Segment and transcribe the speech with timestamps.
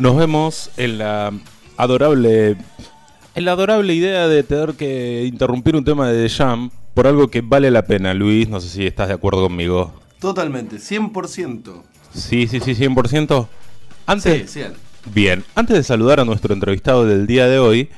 [0.00, 1.32] nos vemos en la
[1.76, 2.56] adorable
[3.34, 7.28] en la adorable idea de tener que interrumpir un tema de The Jam por algo
[7.28, 8.48] que vale la pena, Luis.
[8.48, 9.92] No sé si estás de acuerdo conmigo.
[10.18, 11.82] Totalmente, 100%.
[12.12, 13.46] Sí, sí, sí, 100%.
[14.06, 14.66] Antes, Sí, sí.
[15.14, 17.88] Bien, antes de saludar a nuestro entrevistado del día de hoy,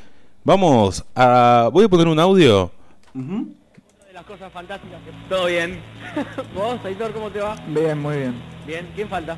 [0.44, 1.70] vamos a...
[1.72, 2.70] Voy a poner un audio.
[3.14, 5.28] De las cosas fantásticas que...
[5.28, 5.80] Todo bien.
[6.54, 7.56] ¿Vos, Aitor, cómo te va?
[7.68, 8.34] Bien, muy bien.
[8.66, 8.88] Bien.
[8.94, 9.36] ¿Quién falta?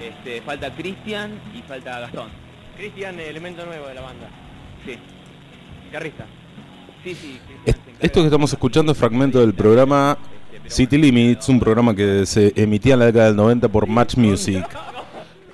[0.00, 2.28] Este, falta Cristian y falta Gastón.
[2.76, 4.28] Cristian, elemento nuevo de la banda.
[4.84, 4.96] Sí.
[5.86, 6.26] Guitarrista.
[7.02, 7.38] Sí, sí.
[7.64, 10.18] Es- Esto que estamos escuchando es fragmento del programa
[10.52, 14.16] Este, City Limits, un programa que se emitía en la década del 90 por Match
[14.16, 14.64] Music.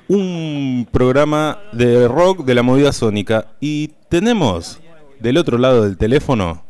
[0.09, 3.47] Un programa de rock de la movida sónica.
[3.61, 4.81] Y tenemos
[5.21, 6.65] del otro lado del teléfono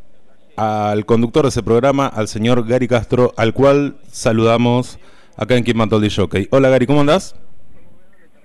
[0.57, 4.99] al conductor de ese programa, al señor Gary Castro, al cual saludamos
[5.37, 6.49] acá en Quien Mató al Jockey.
[6.51, 7.35] Hola Gary, ¿cómo andás?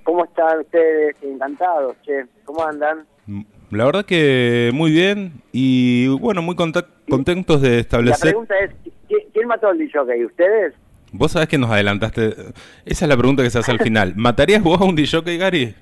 [0.03, 1.15] ¿Cómo están ustedes?
[1.23, 2.25] Encantados, che.
[2.45, 3.05] ¿Cómo andan?
[3.71, 8.29] La verdad que muy bien y bueno, muy contentos de La establecer...
[8.29, 8.71] pregunta es,
[9.09, 10.25] ¿qui- ¿quién mató al DJ?
[10.25, 10.73] ¿Ustedes?
[11.11, 12.35] Vos sabés que nos adelantaste.
[12.85, 14.13] Esa es la pregunta que se hace al final.
[14.17, 15.73] ¿Matarías vos a un DJ, Gary?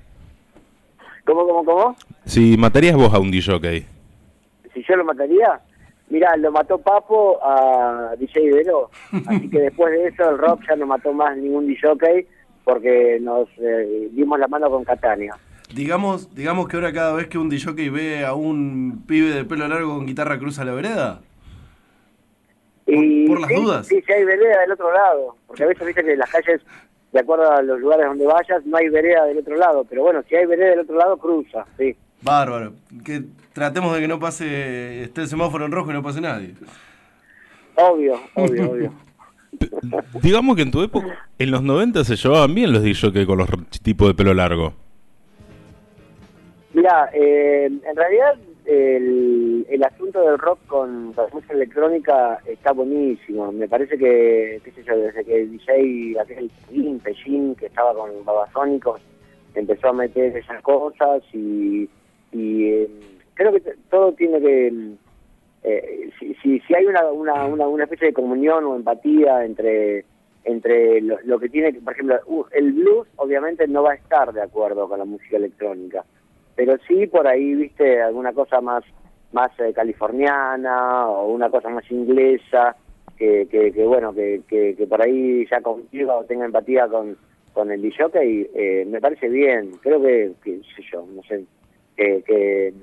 [1.26, 1.96] ¿Cómo, cómo, cómo?
[2.24, 3.86] Si matarías vos a un DJ.
[4.72, 5.60] Si yo lo mataría,
[6.08, 8.90] mirá, lo mató Papo a DJ Vero,
[9.26, 12.26] así que después de eso el rock ya no mató más ningún DJ
[12.64, 15.36] porque nos eh, dimos la mano con Catania.
[15.74, 19.66] Digamos, digamos que ahora cada vez que un DJ ve a un pibe de pelo
[19.66, 21.20] largo con guitarra cruza la vereda.
[22.86, 23.86] Y por las sí, dudas.
[23.86, 26.60] Sí, sí hay vereda del otro lado, porque a veces viste que las calles,
[27.12, 30.22] de acuerdo a los lugares donde vayas, no hay vereda del otro lado, pero bueno,
[30.28, 31.96] si hay vereda del otro lado, cruza, sí.
[32.24, 32.72] Bárbaro.
[33.04, 33.22] Que
[33.52, 36.54] tratemos de que no pase, esté el semáforo en rojo y no pase nadie.
[37.76, 38.92] Obvio, obvio, obvio.
[40.20, 43.48] Digamos que en tu época, en los 90 se llevaban bien los DJ con los
[43.82, 44.72] tipos de pelo largo.
[46.72, 53.52] Mira, eh, en realidad el, el asunto del rock con la música electrónica está buenísimo.
[53.52, 56.50] Me parece que, qué sé yo, desde que el DJ, aquel
[57.02, 59.00] Pellín, que estaba con Babasónicos,
[59.54, 61.88] empezó a meter esas cosas y,
[62.34, 62.90] y eh,
[63.34, 64.72] creo que todo tiene que...
[65.62, 70.04] eh, si, si, si hay una, una, una, una especie de comunión o empatía entre
[70.46, 72.16] entre lo, que tiene, que- por ejemplo,
[72.52, 76.04] el blues obviamente no va a estar de acuerdo con la música electrónica
[76.54, 78.84] pero sí por ahí viste alguna cosa más
[79.32, 82.76] más eh, californiana o una cosa más inglesa
[83.16, 87.16] que, que, que bueno que, que, que por ahí ya conviva o tenga empatía con
[87.54, 88.06] con el DJ
[88.54, 89.70] eh, me parece bien.
[89.80, 91.44] Creo que, que sé yo no sé
[91.96, 92.74] que, que,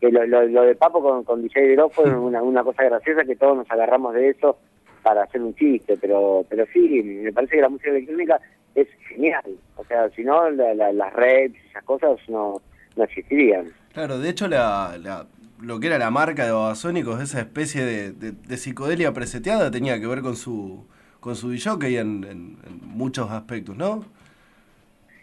[0.00, 3.24] que lo, lo, lo de Papo con, con DJ Veró fue una, una cosa graciosa
[3.24, 4.58] que todos nos agarramos de eso
[5.02, 8.38] para hacer un chiste pero pero sí me parece que la música electrónica
[8.74, 9.44] es genial
[9.76, 12.60] o sea si no la- la- las redes esas cosas no
[12.96, 13.66] no existirían.
[13.94, 15.26] Claro, de hecho la, la-
[15.62, 20.00] lo que era la marca de Babasónicos, esa especie de, de- de psicodelia preseteada, tenía
[20.00, 20.84] que ver con su
[21.20, 24.04] con su DJ en, en- en muchos aspectos, ¿no?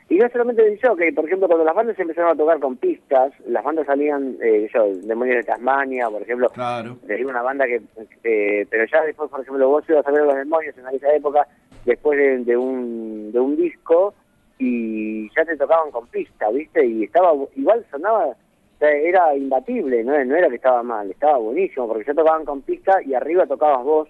[0.10, 3.34] Y no solamente el que por ejemplo, cuando las bandas empezaron a tocar con pistas,
[3.46, 6.98] las bandas salían, eh, yo, Demonios de Tasmania, por ejemplo, Claro.
[7.04, 7.82] de una banda que,
[8.24, 11.46] eh, pero ya después, por ejemplo, vos ibas a ver los demonios en aquella época,
[11.86, 14.14] después de, de un, de un disco,
[14.60, 16.86] y ya te tocaban con pista, ¿viste?
[16.86, 18.36] Y estaba, igual sonaba, o
[18.80, 20.24] sea, era imbatible, ¿no?
[20.24, 23.84] no era que estaba mal, estaba buenísimo, porque ya tocaban con pista y arriba tocabas
[23.84, 24.10] vos,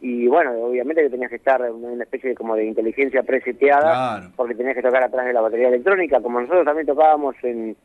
[0.00, 3.80] y bueno, obviamente que tenías que estar en una especie de, como de inteligencia preseteada,
[4.18, 4.32] Claro.
[4.36, 7.76] porque tenías que tocar atrás de la batería electrónica, como nosotros también tocábamos en,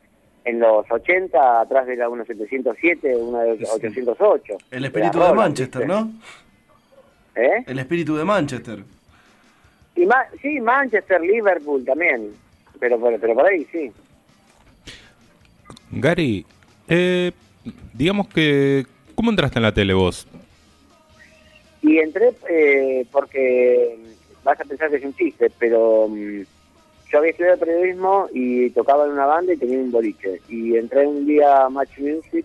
[0.44, 3.64] en los 80, atrás de la 1707, una de Sí.
[3.70, 4.54] 808.
[4.70, 5.94] El espíritu de Manchester, ¿viste?
[5.94, 6.12] ¿no?
[7.34, 7.64] ¿Eh?
[7.66, 8.78] El espíritu de Manchester.
[9.94, 12.32] Y ma- sí, Manchester, Liverpool también,
[12.80, 13.92] pero, pero, pero por ahí sí.
[15.90, 16.44] Gary,
[16.88, 17.32] eh,
[17.92, 18.86] digamos que...
[19.14, 20.26] ¿Cómo entraste en la tele vos?
[21.88, 23.96] Y entré eh, porque
[24.42, 26.42] vas a pensar que es un chiste, pero mm,
[27.10, 30.40] yo había estudiado periodismo y tocaba en una banda y tenía un boliche.
[30.48, 32.44] Y entré un día a Match Music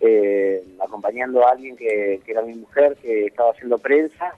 [0.00, 4.34] eh, acompañando a alguien que, que era mi mujer, que estaba haciendo prensa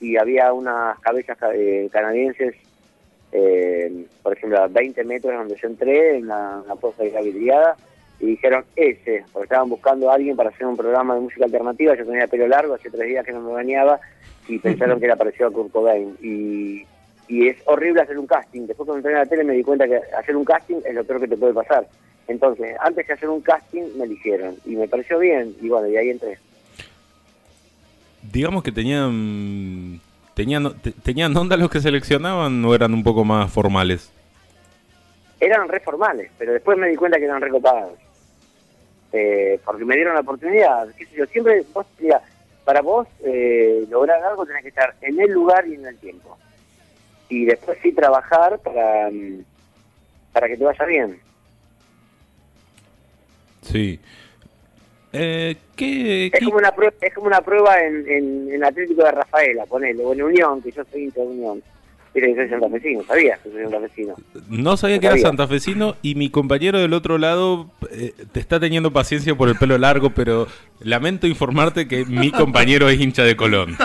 [0.00, 2.54] y había unas cabezas ca- eh, canadienses,
[3.32, 7.22] eh, por ejemplo, a 20 metros donde yo entré, en la, en la puerta de
[7.22, 7.76] vidriada,
[8.20, 11.96] y dijeron ese, porque estaban buscando a alguien para hacer un programa de música alternativa,
[11.96, 14.00] yo tenía pelo largo, hace tres días que no me bañaba,
[14.48, 16.16] y pensaron que era parecido a Kurt Cobain.
[16.22, 16.84] Y,
[17.28, 18.66] y es horrible hacer un casting.
[18.66, 21.04] Después cuando entré en la tele me di cuenta que hacer un casting es lo
[21.04, 21.86] peor que te puede pasar.
[22.28, 24.56] Entonces, antes que hacer un casting, me eligieron.
[24.64, 26.38] Y me pareció bien, y bueno, y ahí entré.
[28.32, 30.00] Digamos que tenían...
[30.34, 34.10] ¿Tenían, te- ¿Tenían onda los que seleccionaban o eran un poco más formales?
[35.44, 37.98] Eran reformales, pero después me di cuenta que eran recopados.
[39.12, 42.20] Eh, porque me dieron la oportunidad, qué sé yo, siempre, vos, mira,
[42.64, 46.36] para vos eh, lograr algo tenés que estar en el lugar y en el tiempo.
[47.28, 49.44] Y después sí trabajar para, mm,
[50.32, 51.20] para que te vaya bien.
[53.62, 54.00] Sí.
[55.12, 59.12] Eh, ¿qué, Es como una prueba, es como una prueba en, en, en Atlético de
[59.12, 61.62] Rafaela, ponele, o en Unión, que yo soy hincha de Unión.
[62.14, 64.14] Mira que soy santafesino, sabías que soy santafesino.
[64.48, 65.26] No sabía No que era sabía.
[65.26, 69.76] santafesino y mi compañero del otro lado eh, te está teniendo paciencia por el pelo
[69.78, 70.46] largo, pero
[70.80, 73.76] lamento informarte que mi compañero es hincha de Colón.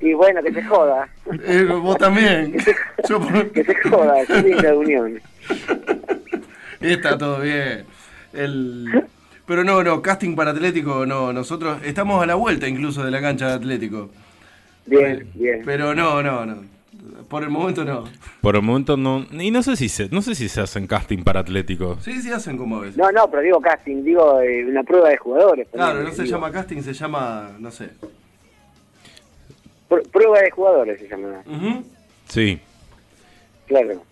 [0.00, 1.08] Y bueno, que se joda,
[1.46, 2.52] Eh, vos también.
[3.54, 5.20] Que se joda, yo soy hincha de Unión.
[6.80, 7.84] Está todo bien.
[8.32, 9.04] El...
[9.46, 11.32] Pero no, no, casting para Atlético, no.
[11.32, 14.10] Nosotros estamos a la vuelta incluso de la cancha de Atlético.
[14.86, 15.62] Bien, bien.
[15.64, 16.73] Pero no, no, no.
[17.28, 18.04] Por el momento no.
[18.40, 19.26] Por el momento no.
[19.32, 21.98] Y no sé si se, no sé si se hacen casting para Atlético.
[22.00, 22.96] Sí, sí hacen como ves.
[22.96, 25.68] No, no, pero digo casting, digo eh, una prueba de jugadores.
[25.72, 26.36] Claro, no se digo.
[26.36, 27.90] llama casting, se llama, no sé.
[29.88, 31.84] Pr- Prueba de jugadores se llama, Ujú.
[32.28, 32.58] Sí.
[33.66, 34.02] claro.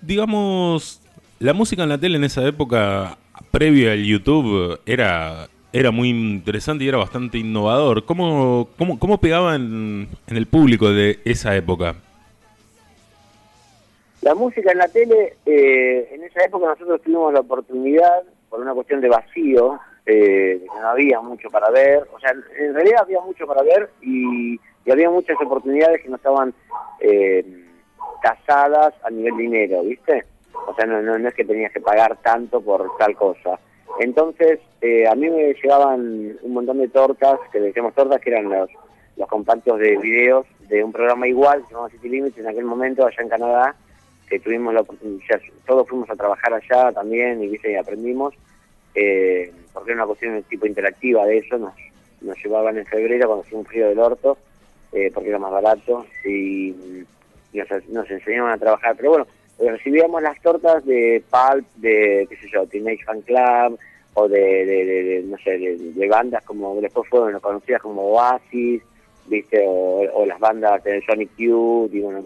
[0.00, 1.00] Digamos,
[1.38, 3.18] la música en la tele en esa época,
[3.50, 8.04] previo al YouTube, era, era muy interesante y era bastante innovador.
[8.04, 11.96] ¿Cómo, cómo, cómo pegaba en, el público de esa época?
[14.22, 18.74] La música en la tele, eh, en esa época nosotros tuvimos la oportunidad, por una
[18.74, 23.20] cuestión de vacío, eh, que no había mucho para ver, o sea, en realidad había
[23.20, 24.58] mucho para ver y,
[24.90, 26.54] había muchas oportunidades que no estaban
[27.00, 27.44] eh,
[28.22, 30.24] casadas a nivel dinero, ¿viste?
[30.66, 33.60] O sea, no, no, no es que tenías que pagar tanto por tal cosa.
[33.98, 38.48] Entonces, eh, a mí me llegaban un montón de tortas, que decíamos tortas, que eran
[38.48, 38.70] los,
[39.16, 42.64] los compactos de videos de un programa igual, que se llamaba City Limits, en aquel
[42.64, 43.74] momento allá en Canadá,
[44.28, 48.34] que tuvimos la oportunidad, todos fuimos a trabajar allá también y, y aprendimos,
[48.94, 51.74] eh, porque era una cuestión de tipo interactiva de eso, nos,
[52.20, 54.38] nos llevaban en febrero cuando hacía un frío del orto,
[54.92, 56.68] eh, porque era más barato, y,
[57.52, 59.26] y nos, nos enseñaban a trabajar, pero bueno,
[59.58, 63.78] recibíamos las tortas de Pulp, de, qué sé yo, Teenage Fan Club,
[64.14, 68.82] o de, de, no sé, de, bandas como, después fueron conocidas como Oasis,
[69.26, 72.24] viste, o, las bandas de Sonic Youth, y bueno,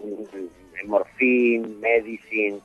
[0.81, 2.59] el Morphine, Medicine,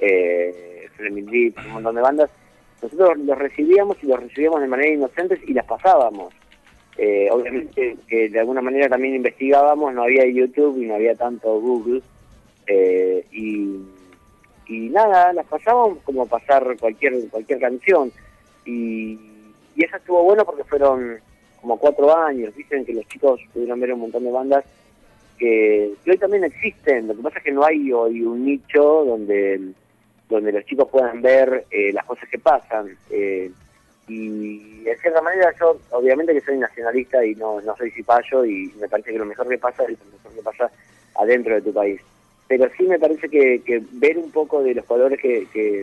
[0.00, 2.30] eh, Flaming Lips, un montón de bandas.
[2.82, 6.34] Nosotros los recibíamos y los recibíamos de manera inocentes y las pasábamos.
[6.96, 11.58] Eh, obviamente que de alguna manera también investigábamos, no había YouTube y no había tanto
[11.58, 12.02] Google.
[12.66, 13.78] eh, y,
[14.66, 18.12] y nada, las pasábamos como pasar cualquier cualquier canción.
[18.64, 19.18] Y,
[19.76, 21.18] y eso estuvo bueno porque fueron
[21.60, 22.54] como cuatro años.
[22.54, 24.64] Dicen que los chicos pudieron ver un montón de bandas
[25.38, 27.08] que, hoy también existen.
[27.08, 29.72] Lo que pasa es que no hay hoy un nicho donde,
[30.28, 32.96] donde los chicos puedan ver eh, las cosas que pasan.
[33.10, 33.50] Eh,
[34.06, 38.70] y de cierta manera yo, obviamente que soy nacionalista y no, no soy cipayo y
[38.78, 40.70] me parece que lo mejor que pasa es lo mejor que pasa
[41.14, 42.00] adentro de tu país.
[42.48, 45.80] Pero sí me parece que, que ver un poco de los colores que, que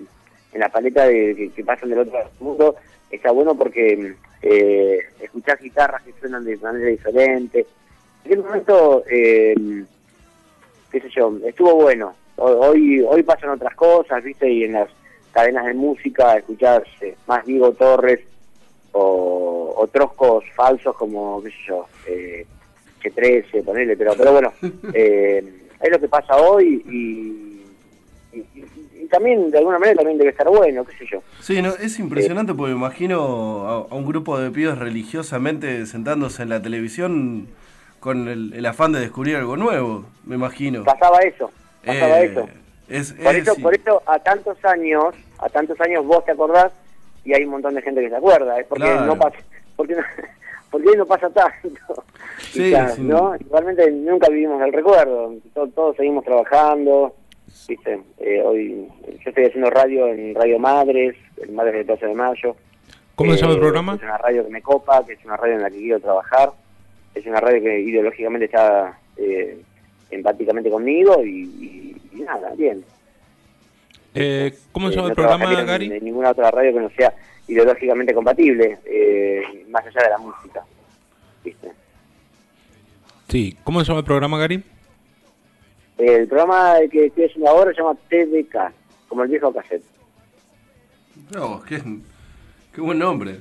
[0.53, 2.75] en la paleta de, que, que pasan del otro mundo
[3.09, 7.65] está bueno porque eh, escuchar guitarras que suenan de manera diferente.
[8.23, 9.55] En aquel momento, eh,
[10.91, 12.13] qué sé yo, estuvo bueno.
[12.37, 14.49] Ho- Hoy hoy pasan otras cosas, ¿viste?
[14.49, 14.89] Y en las
[15.31, 18.19] cadenas de música escuchás eh, más Diego Torres
[18.91, 22.45] o, o troscos falsos como, qué sé yo, eh,
[23.01, 24.53] Che13, ponele, pero, pero bueno,
[24.93, 25.43] eh,
[25.83, 28.65] es lo que pasa hoy y, y, y-
[29.03, 31.21] y también, de alguna manera, también debe estar bueno, qué sé yo.
[31.41, 36.43] Sí, no, es impresionante porque me imagino a, a un grupo de pibes religiosamente sentándose
[36.43, 37.47] en la televisión
[37.99, 40.83] con el, el afán de descubrir algo nuevo, me imagino.
[40.83, 41.51] Pasaba eso,
[41.85, 42.49] pasaba Eh, eso.
[42.87, 43.61] Es, Por es- eso, sí.
[43.61, 46.71] por eso a tantos años, a tantos años vos te acordás
[47.23, 49.05] y hay un montón de gente que se acuerda, es porque Claro.
[49.05, 49.37] no pasa,
[49.75, 50.01] porque no,
[50.71, 52.03] porque hoy no pasa tanto.
[52.39, 53.01] Sí, sí.
[53.03, 53.33] ¿no?
[53.39, 57.15] Igualmente nunca vivimos el recuerdo, to- todos, seguimos trabajando,
[57.67, 58.87] viste, Eh, hoy
[59.23, 62.55] yo estoy haciendo radio en Radio Madres, el Madres de Plaza de Mayo.
[63.15, 63.95] ¿Cómo se llama el Eh, programa?
[63.95, 66.49] Es una radio que me copa, que es una radio en la que quiero trabajar,
[67.15, 69.61] es una radio que ideológicamente está eh,
[70.09, 72.83] empáticamente conmigo y, y- y nada, bien.
[74.13, 75.91] Eh, ¿Cómo se Eh, llama no el programa, en- Gary?
[75.93, 77.13] En ninguna otra radio que no sea
[77.47, 80.63] ideológicamente compatible, eh, más allá de la música.
[81.43, 81.71] ¿viste?
[83.29, 84.63] Sí, ¿cómo se llama el programa, Gary?
[85.97, 88.73] El programa que estoy haciendo ahora se llama TDK,
[89.07, 89.83] como el viejo cassette.
[91.33, 91.81] No, qué,
[92.73, 93.37] qué buen nombre.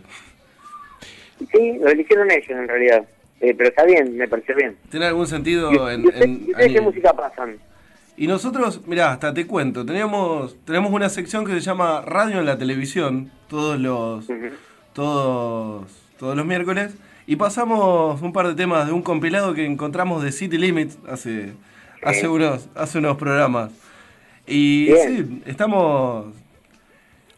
[1.53, 3.05] Sí, lo eligieron ellos en realidad,
[3.43, 4.77] Eh, pero está bien, me pareció bien.
[4.91, 7.59] ¿Tiene algún ¿Y, sentido en, en- y ustedes qué año- música pasan?
[8.21, 12.45] Y nosotros, mirá, hasta te cuento, teníamos, tenemos una sección que se llama Radio en
[12.45, 14.27] la Televisión, todos los,
[14.93, 15.87] todos,
[16.19, 16.93] todos los miércoles,
[17.27, 21.55] y pasamos un par de temas de un compilado que encontramos de City Limits hace,
[22.03, 23.71] hace, unos, hace unos programas.
[24.47, 26.27] Y sí, estamos,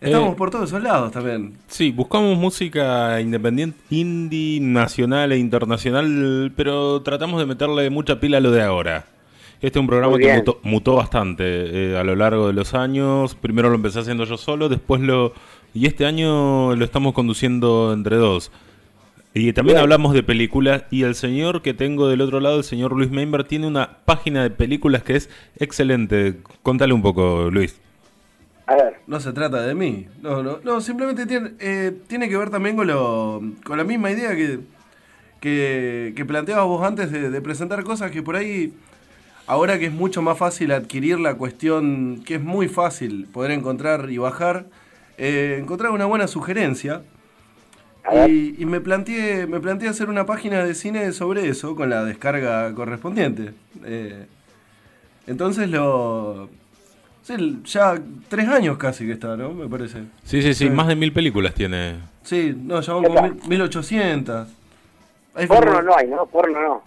[0.01, 1.59] estamos Eh, por todos esos lados también.
[1.69, 8.41] Sí, buscamos música independiente, indie, nacional e internacional, pero tratamos de meterle mucha pila a
[8.41, 9.05] lo de ahora.
[9.63, 13.37] Este es un programa que mutó, mutó bastante eh, a lo largo de los años.
[13.37, 15.33] Primero lo empecé haciendo yo solo, después lo...
[15.73, 18.51] Y este año lo estamos conduciendo entre dos.
[19.35, 19.83] Y también Bien.
[19.85, 23.45] hablamos de películas y el señor que tengo del otro lado, el señor Luis Member,
[23.45, 26.41] tiene una página de películas que es excelente.
[26.63, 27.81] Contale un poco, Luis.
[28.67, 30.09] A ver, No se trata de mí.
[30.21, 34.11] No, no, no simplemente tiene, eh, tiene que ver también con, lo, con la misma
[34.11, 34.59] idea que,
[35.41, 38.73] que, que planteabas vos antes de, de presentar cosas que por ahí,
[39.47, 44.11] ahora que es mucho más fácil adquirir la cuestión, que es muy fácil poder encontrar
[44.11, 44.67] y bajar,
[45.19, 47.03] eh, encontrar una buena sugerencia.
[48.27, 52.05] Y, y me planteé me planteé hacer una página de cine sobre eso, con la
[52.05, 53.53] descarga correspondiente.
[53.85, 54.27] Eh,
[55.29, 56.49] entonces lo...
[57.23, 57.95] sí, ya
[58.29, 59.51] tres años casi que está, ¿no?
[59.55, 59.99] Me parece.
[60.25, 60.71] Sí, sí, sí, Sí.
[60.71, 62.01] más de mil películas tiene.
[62.25, 64.49] Sí, no, ya van como mil- 1800.
[65.35, 66.27] Ahí fue porno no hay, ¿no?
[66.27, 66.83] Porno no.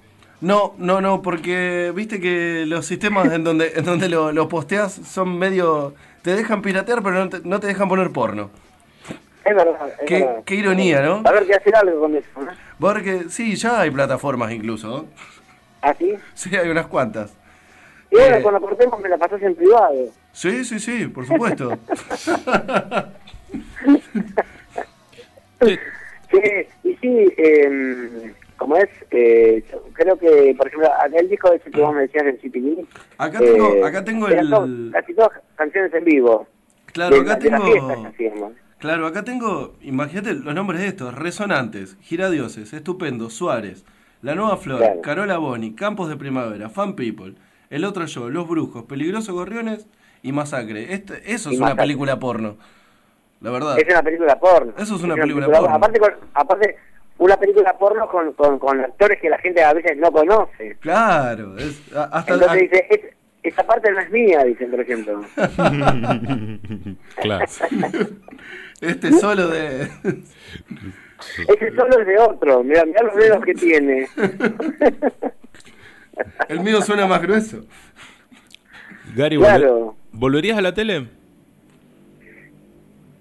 [0.46, 4.94] No, no, no, porque viste que los sistemas en donde, en donde lo, lo posteas
[4.94, 5.96] son medio...
[6.22, 8.52] Te dejan piratear, pero no te, no te dejan poner porno.
[9.44, 9.90] Es verdad.
[10.02, 10.44] es Qué, verdad.
[10.46, 11.24] qué ironía, ¿no?
[11.26, 12.52] A ver, que hacer algo con eso, ¿no?
[12.80, 14.88] Porque sí, ya hay plataformas incluso.
[14.88, 15.06] ¿no?
[15.82, 16.14] ¿Ah, sí?
[16.36, 17.34] Sí, hay unas cuantas.
[18.12, 18.42] Y ahora Eh.
[18.44, 19.96] cuando cortemos me la pasás en privado.
[20.32, 21.76] Sí, sí, sí, por supuesto.
[25.62, 25.80] Sí,
[26.32, 26.40] Sí,
[26.84, 31.94] y sí, eh, como es, eh, creo que, por ejemplo, aquel disco ese que vos
[31.94, 34.50] me decías del Limits, Acá tengo, eh, acá tengo el...
[34.50, 36.48] todo- casi todas canciones en vivo.
[36.94, 38.54] Claro, de, acá de tengo...
[38.78, 43.84] Claro, acá tengo, imagínate los nombres de estos, Resonantes, Giradioses, Estupendo, Suárez,
[44.22, 45.02] La Nueva Flor, Claro.
[45.02, 47.36] Carola Boni, Campos de Primavera, Fan People,
[47.70, 49.88] El Otro Yo, Los Brujos, Peligroso Gorriones
[50.22, 50.94] y Masacre.
[50.94, 52.58] Este, eso Y es una película porno,
[53.42, 53.80] la verdad.
[53.80, 54.74] Es una película porno.
[54.78, 55.70] Eso es una película porno.
[55.76, 56.00] Aparte,
[56.34, 56.76] aparte,
[57.18, 60.76] una película porno con, con, con actores que la gente a veces no conoce.
[60.82, 62.34] Claro, es, hasta...
[62.34, 65.22] Entonces a- dice, "Es- esa parte no es mía, dicen, por ejemplo.
[67.22, 67.46] claro.
[68.82, 69.84] este solo de...
[71.48, 74.08] Ese solo es de otro, mira, mira los dedos que tiene.
[76.50, 77.66] El mío suena más grueso.
[79.16, 79.96] Gary, Claro.
[79.96, 81.08] ¿volve- ¿volverías a la tele?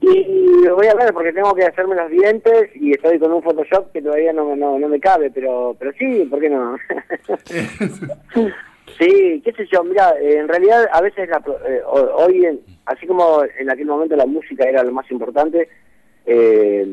[0.07, 3.43] Y lo voy a ver porque tengo que hacerme los dientes y estoy con un
[3.43, 6.77] Photoshop que todavía no, no, no me cabe, pero pero sí, ¿por qué no?
[8.99, 13.07] sí, qué sé yo, mira, en realidad a veces la eh, ho- hoy, en- así
[13.07, 15.69] como en aquel momento la música era lo más importante,
[16.27, 16.87] eh,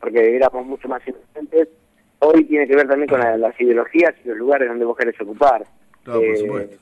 [0.00, 1.68] porque éramos mucho más inocentes,
[2.20, 5.20] hoy tiene que ver también con la- las ideologías y los lugares donde vos querés
[5.20, 5.64] ocupar.
[6.04, 6.76] Claro, por Eh, supuesto.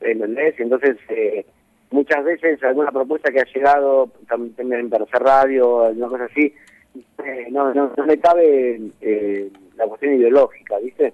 [0.00, 0.54] ¿entendés?
[0.58, 1.46] Entonces, eh,
[1.92, 6.54] muchas veces alguna propuesta que ha llegado también en Tercer Radio, alguna cosa así,
[7.24, 11.12] eh, no, no, no me cabe eh, la cuestión ideológica, ¿viste?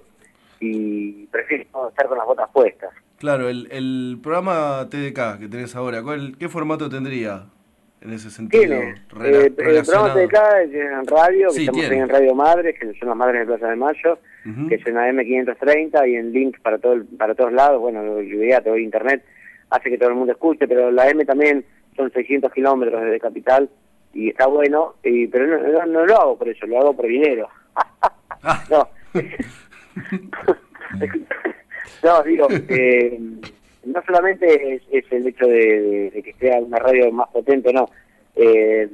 [0.61, 2.91] Y prefiero estar con las botas puestas.
[3.19, 7.45] Claro, el, el programa TDK que tenés ahora, ¿cuál, ¿qué formato tendría
[8.01, 8.63] en ese sentido?
[8.63, 9.53] Tiene, rela- eh, el
[9.85, 10.15] programa?
[10.15, 11.99] TDK es en radio, que Sí, estamos tiene.
[12.03, 14.19] en Radio Madres, que son las Madres de Plaza de Mayo,
[14.69, 18.71] que es en la M530 y en link para todo para todos lados, bueno, olvídate,
[18.71, 19.23] hoy internet
[19.71, 21.65] hace que todo el mundo escuche, pero la M también
[21.97, 23.69] son 600 kilómetros desde Capital
[24.15, 27.49] y está bueno, y, pero no, lo hago por eso, lo hago por dinero.
[28.71, 28.89] No.
[32.05, 33.19] no, digo, eh,
[33.85, 37.89] no solamente es, es el hecho de que sea una radio más potente, no.
[38.37, 38.89] Eh,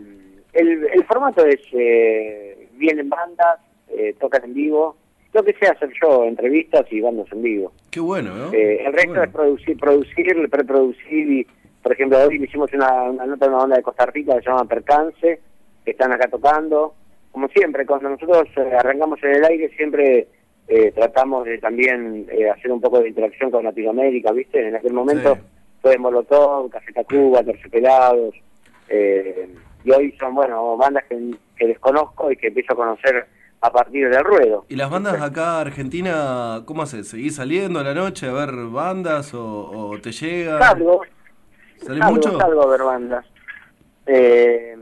[0.54, 4.96] el, el formato es, eh, vienen bandas, eh, tocan en vivo,
[5.32, 7.72] lo que sea hacer yo, entrevistas y bandas en vivo.
[7.94, 8.52] Qué bueno, ¿no?
[8.52, 9.22] Eh, el resto bueno.
[9.22, 11.46] es producir, producir, preproducir y,
[11.80, 14.50] por ejemplo, hoy hicimos una, una nota de una banda de Costa Rica que se
[14.50, 15.40] llama Percance,
[15.84, 16.92] que están acá tocando.
[17.30, 20.26] Como siempre, cuando nosotros eh, arrancamos en el aire, siempre
[20.66, 24.66] eh, tratamos de también eh, hacer un poco de interacción con Latinoamérica, ¿viste?
[24.66, 25.40] En aquel momento Sí.
[25.80, 28.34] fue Molotov, Café Tacuba, Terciopelados,
[28.88, 29.48] eh,
[29.84, 31.16] y hoy son, bueno, bandas que,
[31.56, 33.24] que desconozco y que empiezo a conocer
[33.64, 34.66] a partir del ruedo.
[34.68, 37.08] ¿Y las bandas acá Argentina, cómo haces?
[37.08, 40.58] ¿Seguís saliendo a la noche a ver bandas o, o te llega?
[40.58, 41.00] Salgo,
[41.78, 42.38] ¿Salís salgo, mucho?
[42.38, 43.26] salgo a ver bandas.
[44.04, 44.76] Eh,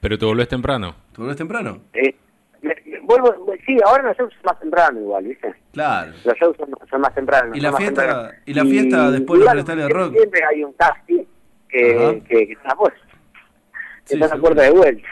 [0.00, 0.96] Pero te volvés temprano.
[1.12, 1.78] ¿Te volvés temprano?
[1.92, 2.12] eh,
[2.60, 5.54] me- vuelvo, sí, ahora los shows son más temprano igual, ¿viste?
[5.72, 6.10] Claro.
[6.24, 7.56] Los shows son, son más tempranos.
[7.56, 10.12] Y la fiesta- y la fiesta después de los recitales de rock.
[10.14, 11.28] Siempre hay un taxi
[11.68, 12.14] que, Ajá.
[12.26, 15.08] que, que está pues, que Sí, está a la puerta de vuelta.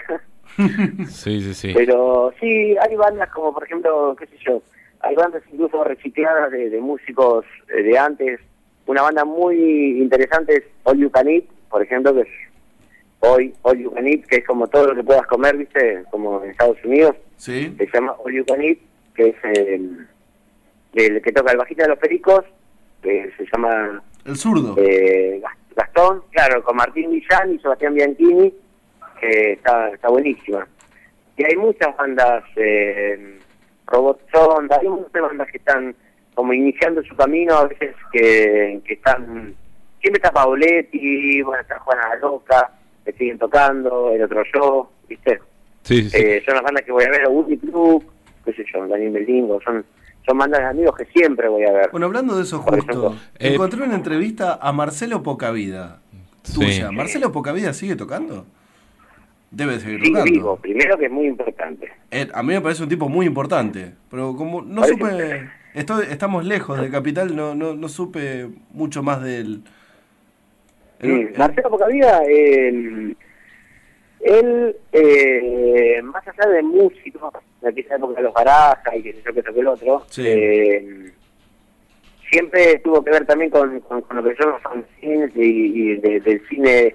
[1.08, 1.72] Sí, sí, sí.
[1.74, 4.62] Pero sí, hay bandas como, por ejemplo, qué sé yo,
[5.00, 8.40] hay bandas incluso recicladas de, de músicos eh, de antes.
[8.86, 12.28] Una banda muy interesante es All You Can Eat, por ejemplo, que es
[13.20, 16.04] hoy All You Can Eat, que es como todo lo que puedas comer, ¿viste?
[16.10, 17.74] Como en Estados Unidos, Sí.
[17.76, 18.78] se llama All You Can Eat,
[19.14, 20.06] que es el,
[20.94, 22.44] el que toca el bajista de los pericos,
[23.02, 24.74] que se llama El zurdo.
[24.78, 25.42] eh,
[25.74, 28.54] Gastón, claro, con Martín Villán y Sebastián Bianchini,
[29.26, 30.66] que está, está buenísima.
[31.36, 33.38] Y hay muchas bandas, eh,
[33.86, 35.94] Robot Sonda, hay muchas bandas que están
[36.34, 39.54] como iniciando su camino, a veces que, que están,
[40.00, 42.70] siempre está Paoletti, bueno, está Juana la Loca,
[43.04, 45.40] que siguen tocando, el otro yo, ¿viste?
[45.82, 46.16] Sí, sí, sí.
[46.18, 48.04] Eh, son las bandas que voy a ver, o Woody Club,
[48.44, 49.84] qué sé yo, Daniel Melingo, son,
[50.26, 51.90] son bandas de amigos que siempre voy a ver.
[51.90, 53.16] Bueno, hablando de eso justo.
[53.38, 56.00] Eh, encontré una entrevista a Marcelo Pocavida,
[56.42, 56.54] Sí.
[56.60, 56.90] tuya.
[56.92, 58.44] ¿Marcelo Pocavida sigue tocando?
[59.56, 60.24] Debe seguir tocando.
[60.30, 61.88] vivo, primero que es muy importante.
[62.10, 66.06] Eh, a mí me parece un tipo muy importante, pero como no Parece- supe, estoy,
[66.10, 69.62] estamos lejos de Capital, no, no, no supe mucho más de él.
[71.00, 73.14] Sí, Eh, Marcelo Pocavida, eh,
[74.20, 77.32] él, eh, más allá de músico,
[77.62, 80.22] de aquella época de los barajas y que sé yo que toque el otro, Sí.
[80.26, 81.12] eh,
[82.30, 85.40] siempre tuvo que ver también con, con, con lo que son los fanzines y,
[85.92, 86.94] y de- del cine,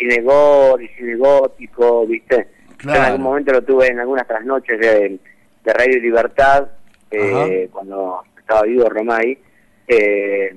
[0.00, 2.36] cine gore y cine gótico, ¿viste?
[2.36, 3.02] Yo en Claro.
[3.04, 5.18] algún momento lo tuve en algunas trasnoches de,
[5.64, 6.68] de Radio Libertad,
[7.10, 9.36] eh, cuando estaba vivo Romay,
[9.86, 10.54] eh,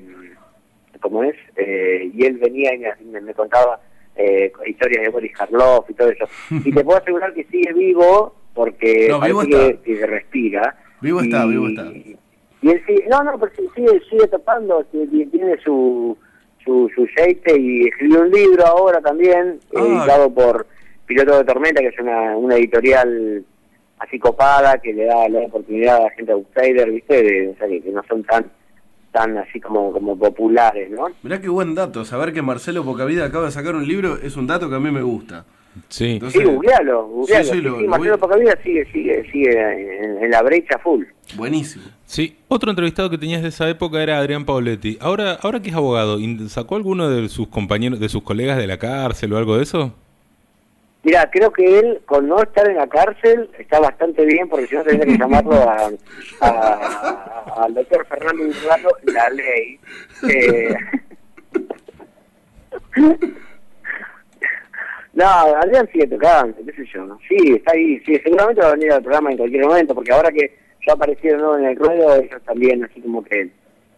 [1.02, 3.82] como es, eh, y él venía y me, contaba
[4.16, 6.26] eh, historias de Boris Karloff y todo eso.
[6.64, 10.78] Y te puedo asegurar que sigue vivo porque No, vivo que, que respira.
[11.02, 11.84] Vivo está, vivo está.
[12.62, 16.18] Y él sigue, no, no, pero sigue, sigue topando, sigue- tiene su,
[16.64, 19.80] su, su aceite y escribió un libro ahora también, Ah.
[19.82, 20.66] editado por
[21.06, 23.44] Piloto de Tormenta, que es una, una editorial
[24.00, 27.24] así copada que le da la oportunidad a la gente outsider, ¿viste?
[27.24, 28.46] De, o sea, que, que no son tan
[29.12, 31.06] tan así como, como populares, ¿no?
[31.22, 34.48] Mirá qué buen dato, saber que Marcelo Pocavida acaba de sacar un libro es un
[34.48, 35.46] dato que a mí me gusta.
[35.90, 36.14] Sí.
[36.14, 37.44] Entonces- Sí, googlealo, googlealo.
[37.46, 39.52] Sí, sí, lo- sí, lo Marcelo Pocavida sigue, sigue, sigue
[40.04, 41.06] en, en la brecha full.
[41.36, 41.86] Buenísimo.
[42.06, 44.98] Sí, otro entrevistado que tenías de esa época era Adrián Pauletti.
[45.02, 48.68] Ahora, ahora que es abogado, ¿in- ¿sacó alguno de sus compañeros, de sus colegas de
[48.68, 49.94] la cárcel o algo de eso?
[51.06, 54.76] Mira, creo que él, con no estar en la cárcel, está bastante bien, porque si
[54.76, 55.90] no tendría que llamarlo a,
[56.40, 59.80] a- al doctor Fernando Urralo, la ley.
[60.30, 60.76] Eh,
[65.14, 67.18] no, Adrián sigue tocando, qué sé yo.
[67.28, 70.32] Sí, está ahí, sí, seguramente va a venir al programa en cualquier momento, porque ahora
[70.32, 70.58] que
[71.30, 73.50] de nuevo en el ruedo, ellos también, así como que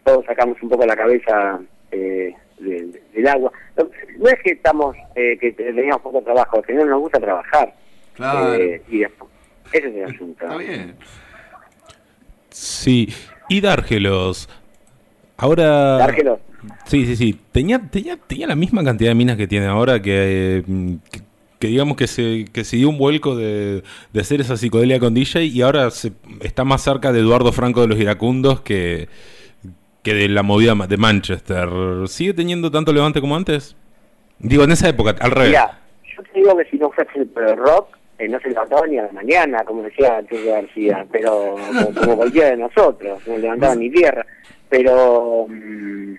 [0.04, 1.58] todos sacamos un poco la cabeza
[1.90, 3.50] eh, de- de- del agua.
[3.76, 7.74] No, es que estamos, eh, que teníamos poco trabajo, que no nos gusta trabajar.
[8.14, 8.54] Claro.
[8.54, 9.30] Eh, y después,
[9.72, 10.44] ese es el asunto.
[10.44, 10.94] Está bien.
[12.50, 13.08] Sí.
[13.48, 14.48] Y Dárgelos.
[15.36, 15.98] Ahora.
[16.86, 17.40] Sí, sí, sí.
[17.52, 20.64] Tenía, tenía, tenía la misma cantidad de minas que tiene ahora que.
[21.10, 21.20] que,
[21.58, 25.14] que digamos que se, que se dio un vuelco de, de hacer esa psicodelia con
[25.14, 29.08] DJ y ahora se, está más cerca de Eduardo Franco de los Iracundos que,
[30.02, 31.68] que de la movida de Manchester.
[32.06, 33.76] ¿Sigue teniendo tanto levante como antes?
[34.38, 35.50] Digo, en esa época, al revés.
[35.50, 35.80] Mira,
[36.14, 39.04] yo te digo que si no fuese el rock, eh, no se levantaba ni a
[39.04, 43.90] la mañana, como decía Chucho García, pero como, como cualquiera de nosotros, no levantaba ni
[43.90, 44.26] tierra.
[44.68, 46.14] Pero, mm,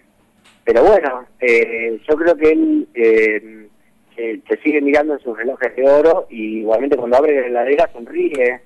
[0.63, 3.67] pero bueno, eh, yo creo que él eh,
[4.15, 7.89] se, se sigue mirando en sus relojes de oro y igualmente cuando abre la heladera
[7.93, 8.61] sonríe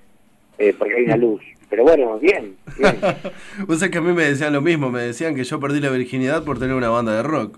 [0.58, 1.42] eh, porque hay una luz.
[1.70, 2.98] Pero bueno, bien, bien.
[3.68, 5.90] Vos sabés que a mí me decían lo mismo, me decían que yo perdí la
[5.90, 7.58] virginidad por tener una banda de rock.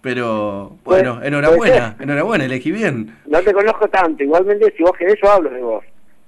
[0.00, 3.16] Pero, bueno, Puede- enhorabuena, enhorabuena, elegí bien.
[3.26, 5.84] No te conozco tanto, igualmente si vos querés yo hablo de vos.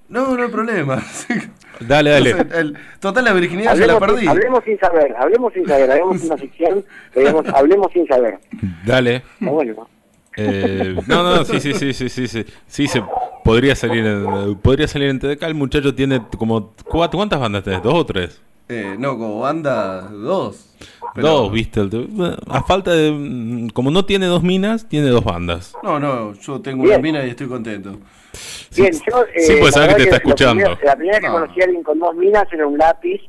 [0.09, 1.02] No, no hay problema.
[1.80, 2.30] Dale, dale.
[2.30, 4.26] Entonces, el- total, la virginidad ya la Hablemos, perdí.
[4.28, 8.38] hablemos sin saber, hablemos sin saber, hagamos una ficción, digamos, hablemos sin saber.
[8.84, 9.22] Dale.
[9.40, 9.88] Bueno.
[10.36, 13.02] Eh, no, no, sí, sí, sí, sí, sí, sí, sí, se
[13.44, 15.42] podría salir en, podría salir en TDK.
[15.42, 17.82] El muchacho tiene como cuatro, ¿cuántas bandas tenés?
[17.82, 18.40] ¿Dos o tres?
[18.72, 20.66] Eh, no, como banda, dos.
[21.14, 21.80] Pero- Dos, viste.
[21.80, 25.74] El- A falta de, como no tiene dos minas, tiene dos bandas.
[25.83, 26.94] No, no, yo tengo Bien.
[26.94, 27.96] una mina y estoy contento.
[28.33, 29.24] Sí, Bien, yo...
[29.37, 30.62] sí, pues la saber que te está escuchando.
[30.62, 31.33] primero- la primera vez que No.
[31.40, 33.20] conocí a alguien con dos minas era un lápiz,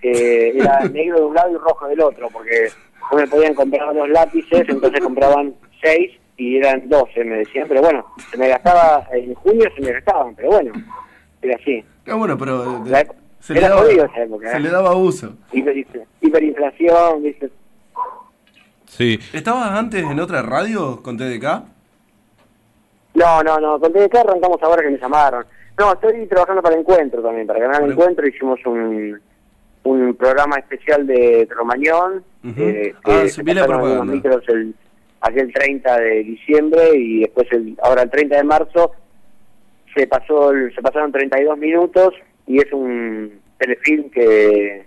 [0.00, 2.68] que era negro de un lado y rojo del otro, porque
[3.10, 7.80] no me podían comprar dos lápices, entonces compraban seis y eran doce, me decían, pero
[7.82, 10.72] bueno, se me gastaba, en junio se me gastaban, pero bueno,
[11.42, 11.82] era así.
[12.06, 13.06] Ah, bueno, pero de- La-
[13.40, 14.60] se, le daba, jodido esa época, se ¿eh?
[14.60, 15.34] le daba uso.
[15.52, 17.22] Hiper- hiperinflación.
[18.86, 19.18] Sí.
[19.32, 21.44] ¿Estabas antes en otra radio con TDK?
[23.14, 25.44] No, no, no, con TDK arrancamos ahora que me llamaron.
[25.78, 29.20] No, estoy trabajando para Encuentro también, para Canal Para- Encuentro hicimos un,
[29.84, 32.60] un programa especial de Cromañón, Ujú.
[32.62, 34.12] eh, Ah, que se vi la propaganda.
[34.12, 34.74] micros el,
[35.20, 38.92] aquel 30 de diciembre y después el, ahora el 30 de marzo
[39.94, 42.14] se pasó el- se pasaron 32 minutos
[42.46, 44.84] y es un telefilm que,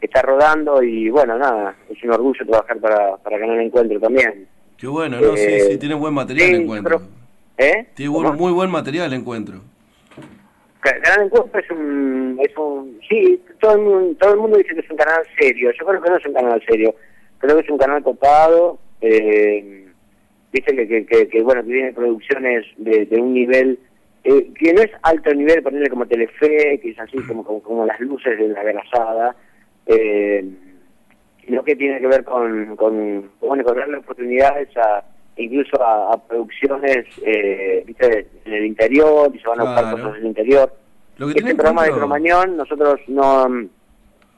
[0.00, 4.46] que está rodando y bueno, nada, es un orgullo trabajar para, para Canal Encuentro también.
[4.76, 5.34] Qué bueno, ¿no?
[5.34, 6.98] Eh, sí, sí, tiene buen material sí, encuentro.
[6.98, 7.10] pero-
[7.56, 7.86] ¿Eh?
[7.94, 9.60] Tiene muy buen material encuentro.
[10.80, 12.98] Ca- Canal Encuentro es un, es un...
[13.08, 15.70] Sí, todo el, mundo, todo el mundo dice que es un canal serio.
[15.78, 16.94] Yo creo que no es un canal serio.
[17.38, 18.78] Creo que es un canal copado.
[19.00, 19.86] Eh,
[20.52, 23.78] Viste que, que, que, que, bueno, que tiene producciones de, de un nivel...
[24.24, 27.86] eh, que no es alto nivel, ponerle como Telefe, que es así como, como, como
[27.86, 29.36] las luces de la grasada.
[29.86, 30.44] Eh,
[31.44, 35.04] sino que tiene que ver con, con, bueno, con darle oportunidades a
[35.36, 38.28] incluso a, a producciones eh, ¿viste?
[38.46, 39.96] en el interior y se van a buscar Claro.
[39.98, 40.72] cosas del interior.
[41.18, 43.48] Lo que Este programa de Cromañón nosotros no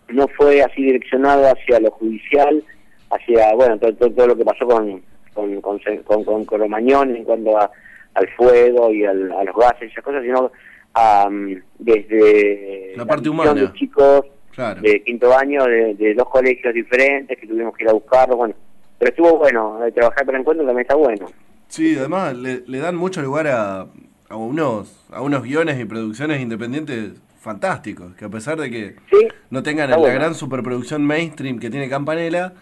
[0.09, 2.62] no fue así direccionado hacia lo judicial,
[3.11, 5.03] hacia bueno todo, todo, todo lo que pasó con
[5.35, 7.70] con, con, con, con Cromañón en cuanto a,
[8.16, 10.50] al fuego y al- a los gases y esas cosas, sino
[10.94, 13.55] am, desde La parte humana.
[13.55, 14.81] de chicos Claro.
[14.81, 18.55] de quinto año de, de dos colegios diferentes que tuvimos que ir a buscarlos, bueno,
[18.98, 21.26] pero estuvo bueno, eh, trabajar para encuentro también está bueno.
[21.68, 23.87] Sí, además le, le dan mucho lugar a,
[24.31, 29.29] a unos a unos guiones y producciones independientes fantásticos, que a pesar de que Sí,
[29.50, 30.14] no tengan la bueno.
[30.14, 32.55] gran superproducción mainstream que tiene Campanella,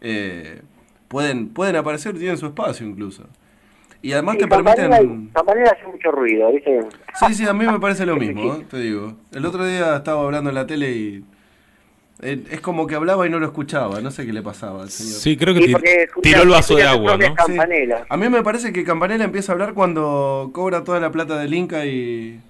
[0.00, 0.62] eh,
[1.08, 3.24] pueden pueden aparecer, tienen su espacio incluso.
[4.02, 5.30] Y además sí, te permiten...
[5.32, 6.80] Campanella hace mucho ruido, ¿viste?
[7.20, 8.66] Sí, sí, a mí me parece lo mismo, ¿eh?
[8.68, 9.14] te digo.
[9.32, 11.24] El otro día estaba hablando en la tele y...
[12.20, 14.90] eh, es como que hablaba y no lo escuchaba, no sé qué le pasaba al
[14.90, 15.12] señor.
[15.14, 15.74] Sí, creo que Sí,
[16.20, 17.34] tiró el vaso de agua, ¿no?
[17.46, 17.56] Sí.
[18.08, 21.54] A mí me parece que Campanella empieza a hablar cuando cobra toda la plata del
[21.54, 22.40] Inca y,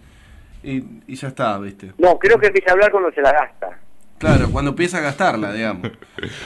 [0.62, 1.92] y, y ya está, ¿viste?
[1.98, 3.78] No, creo que empieza a hablar cuando se la gasta,
[4.16, 5.90] Claro, cuando empieza a gastarla, digamos.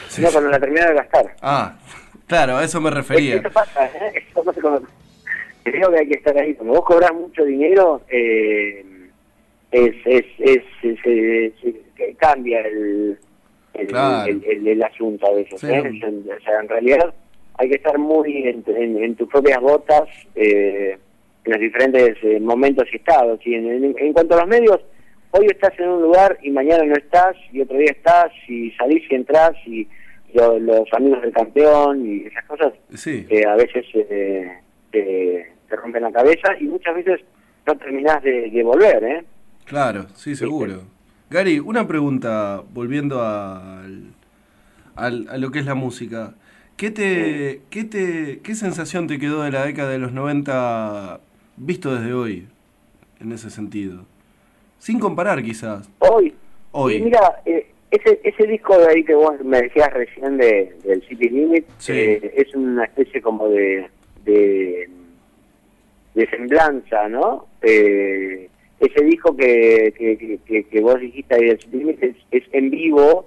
[0.09, 0.23] Sí.
[0.23, 1.37] no cuando la termina de gastar.
[1.43, 1.75] Ah,
[2.27, 3.37] claro, a eso me refería.
[3.37, 4.23] Eso pasa, ¿eh?
[4.31, 4.83] Eso pasa cuando...
[5.65, 6.55] Creo que hay que estar ahí.
[6.55, 8.85] Cuando vos cobras mucho dinero, eh,
[9.73, 11.53] es, es, es, es-
[11.97, 13.19] que cambia el,
[13.75, 14.31] el, Claro.
[14.31, 15.61] el, el- el asunto a veces.
[15.61, 15.67] Sí.
[15.69, 15.81] ¿eh?
[15.81, 17.13] O sea, en realidad
[17.59, 20.97] hay que estar muy en, en- en tus propias botas eh,
[21.45, 23.41] en los diferentes eh, momentos y estados.
[23.45, 24.79] Y en, en- en cuanto a los medios,
[25.33, 29.03] hoy estás en un lugar y mañana no estás, y otro día estás, y salís
[29.11, 29.89] y entras, y
[30.35, 34.51] lo- los amigos del campeón, y esas cosas Sí, que a veces eh,
[34.91, 37.21] te, te rompen la cabeza y muchas veces
[37.67, 39.25] no terminás de, de volver, ¿eh?
[39.65, 40.83] claro, sí, seguro.
[41.31, 44.13] Gary, una pregunta, volviendo al,
[44.95, 46.35] al- a lo que es la música.
[46.77, 51.21] ¿Qué, te, qué, te, ¿Qué sensación te quedó de la década de los 90
[51.57, 52.47] visto desde hoy,
[53.21, 54.05] en ese sentido?
[54.79, 55.89] Sin comparar quizás.
[55.99, 56.35] Hoy,
[56.73, 57.01] Hoy.
[57.01, 61.29] mira, eh, ese, ese disco de ahí que vos me decías recién de, del City
[61.29, 61.93] Limit Sí.
[61.93, 63.89] eh, es una especie como de,
[64.25, 64.89] de,
[66.15, 67.47] de semblanza, ¿no?
[67.63, 68.49] Eh,
[68.81, 73.27] ese disco que, que, que- vos dijiste ahí del City Limit es, es en vivo,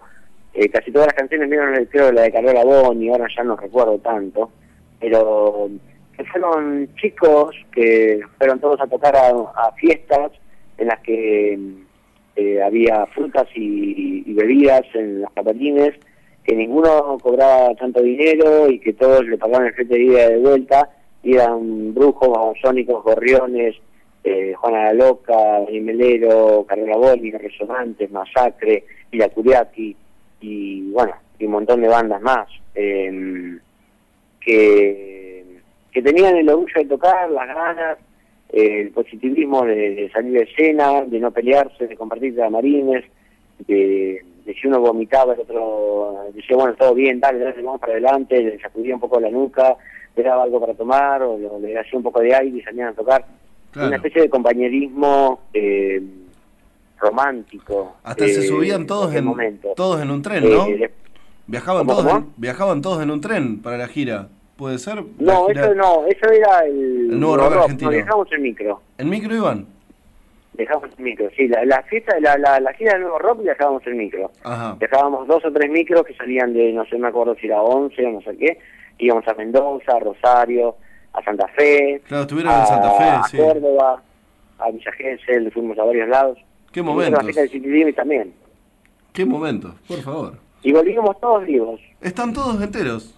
[0.54, 3.98] eh, casi todas las canciones, vieron creo la de Carola Boni, ahora ya no recuerdo
[4.00, 4.52] tanto,
[5.00, 5.70] pero
[6.18, 10.32] que fueron chicos que fueron todos a tocar a, a fiestas
[10.78, 11.58] en las que
[12.40, 15.94] eh, había frutas y, y bebidas en las capatines,
[16.46, 20.38] que ninguno cobraba tanto dinero y que todos le pagaban el frente de ida de
[20.38, 20.90] vuelta,
[21.22, 23.76] y eran brujos, babasónicos, gorriones,
[24.24, 29.94] eh, Juana la Loca, Dani Melero, Carrera Boli, Resonantes, Masacre, Ila Curiaki,
[30.40, 33.58] y bueno, y un montón de bandas más, eh,
[34.40, 35.44] que,
[35.92, 37.98] que tenían el orgullo de tocar, las ganas,
[38.50, 43.06] el positivismo de, de salir de escena, de no pelearse, de compartir marines,
[43.68, 47.94] de, de si uno vomitaba, el otro decía, bueno, todo bien, dale, dale, vamos para
[47.94, 49.76] adelante, le sacudía un poco la nuca,
[50.16, 52.90] le daba algo para tomar, o le, le hacía un poco de aire y salían
[52.90, 53.26] a tocar.
[53.72, 53.88] Claro.
[53.90, 56.02] Una especie de compañerismo eh,
[57.00, 57.98] romántico.
[58.04, 60.66] Hasta se eh, subían todos en, todos en un tren, ¿no?
[60.68, 60.92] Eh, de-
[61.48, 62.18] Viajaban ¿Cómo, todos?
[62.18, 64.30] En, viajaban todos en un tren para la gira.
[64.60, 65.02] ¿Puede ser?
[65.20, 67.92] No, gira- eso no, eso era el, El nuevo rock rock, argentino.
[67.92, 68.82] no, dejamos el micro.
[68.98, 69.66] ¿En micro iban?
[70.54, 73.88] Dejamos el micro, sí, la, la fiesta, la, la, la gira del nuevo rock dejábamos
[73.88, 74.30] el micro.
[74.44, 74.76] Ajá.
[74.78, 78.06] Dejábamos dos o tres micros que salían de, no sé, me acuerdo si era 11
[78.06, 78.60] o no sé qué.
[78.98, 80.76] Íbamos a Mendoza, a Rosario,
[81.14, 83.38] a Santa Fe, Claro, estuvieron a, en Santa Fe, a sí.
[83.38, 84.04] Córdoba,
[84.58, 86.38] a Villa Gesell, fuimos a varios lados.
[86.74, 87.24] Qué momentos.
[87.26, 88.34] la fiesta Limits también.
[89.14, 90.34] Qué momentos, por favor.
[90.64, 91.80] Y volvimos todos vivos.
[92.02, 93.16] Están todos enteros.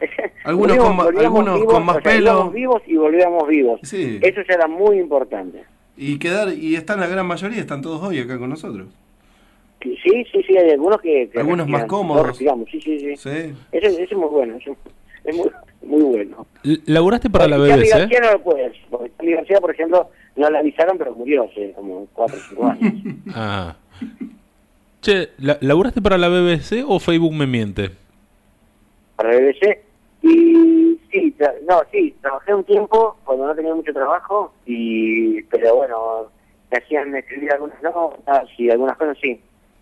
[0.44, 2.50] Algunos Volvíamos- con volvíamos algunos vivos, con más o sea, pelo.
[2.50, 3.80] vivos y volvíamos vivos.
[3.82, 4.18] Sí.
[4.22, 5.64] Eso ya era muy importante.
[5.96, 8.88] Y quedar, y están la gran mayoría, están todos hoy acá con nosotros.
[9.82, 9.96] Sí,
[10.32, 11.28] sí, sí, hay algunos que...
[11.30, 12.22] que Algunos más cómodos.
[12.22, 13.16] todos respiramos, sí, sí, sí.
[13.16, 13.54] Sí.
[13.72, 14.76] Eso, eso es muy bueno, eso
[15.24, 15.48] es muy,
[15.82, 16.46] muy bueno.
[16.86, 17.90] ¿Laburaste para la BBC?
[17.90, 21.44] García no lo puede decir, porque Charlie García, por ejemplo, no la avisaron, pero murió
[21.44, 22.92] hace como 4 o 5 años.
[23.34, 23.76] Ah.
[25.00, 27.90] Che, ¿la- ¿laburaste para la BBC o Facebook me miente?
[29.14, 29.78] para la BBC.
[30.28, 35.76] Y sí, tra- no, sí, trabajé un tiempo cuando no tenía mucho trabajo, y pero
[35.76, 36.26] bueno,
[36.70, 39.40] me hacían escribir algunas notas y algunas cosas, sí.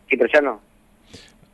[0.08, 0.60] Sí, pero ya no,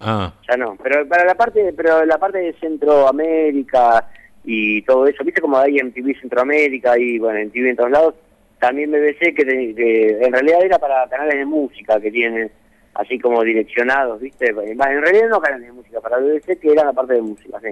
[0.02, 0.76] Ah, ya no.
[0.82, 4.08] Pero para la parte, pero la parte de Centroamérica
[4.44, 7.90] y todo eso, viste como hay en TV Centroamérica y bueno, en TV en todos
[7.90, 8.14] lados,
[8.58, 12.50] también BBC que, te- que en realidad era para canales de música que tienen
[12.94, 16.92] así como direccionados, viste, en realidad no canales de música, para BBC que era la
[16.92, 17.68] parte de música, sí.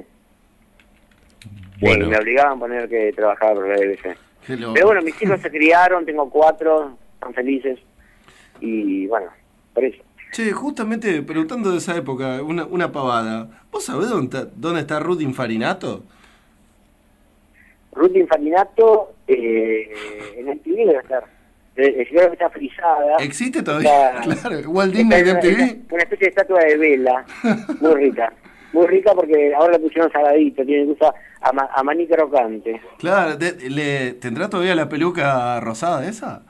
[1.81, 2.05] Bueno.
[2.05, 4.17] Sí, me obligaban a poner que trabajaba por la BBC.
[4.49, 4.75] Loco.
[4.75, 7.79] Pero bueno, mis hijos se criaron, tengo cuatro, están felices.
[8.61, 9.27] Y bueno,
[9.75, 10.03] por eso.
[10.33, 13.63] Che, justamente preguntando de esa época, una, una pavada.
[13.71, 16.03] ¿Vos sabés dónde está, dónde está Ruth Infarinato?
[17.93, 19.91] Ruth Infarinato, eh,
[20.37, 21.25] en el TV debe estar.
[21.77, 23.17] Eh, creo que está frisada.
[23.21, 24.19] ¿Existe todavía?
[24.21, 25.93] Está- claro, Walt Disney de MTV.
[25.93, 27.25] una especie de estatua de vela,
[27.81, 28.33] muy rica.
[28.73, 32.81] Muy rica porque ahora le pusieron saladito, tiene gusto a, ma- a maní crocante.
[32.99, 36.43] Claro, de- le, ¿tendrá todavía la peluca rosada esa?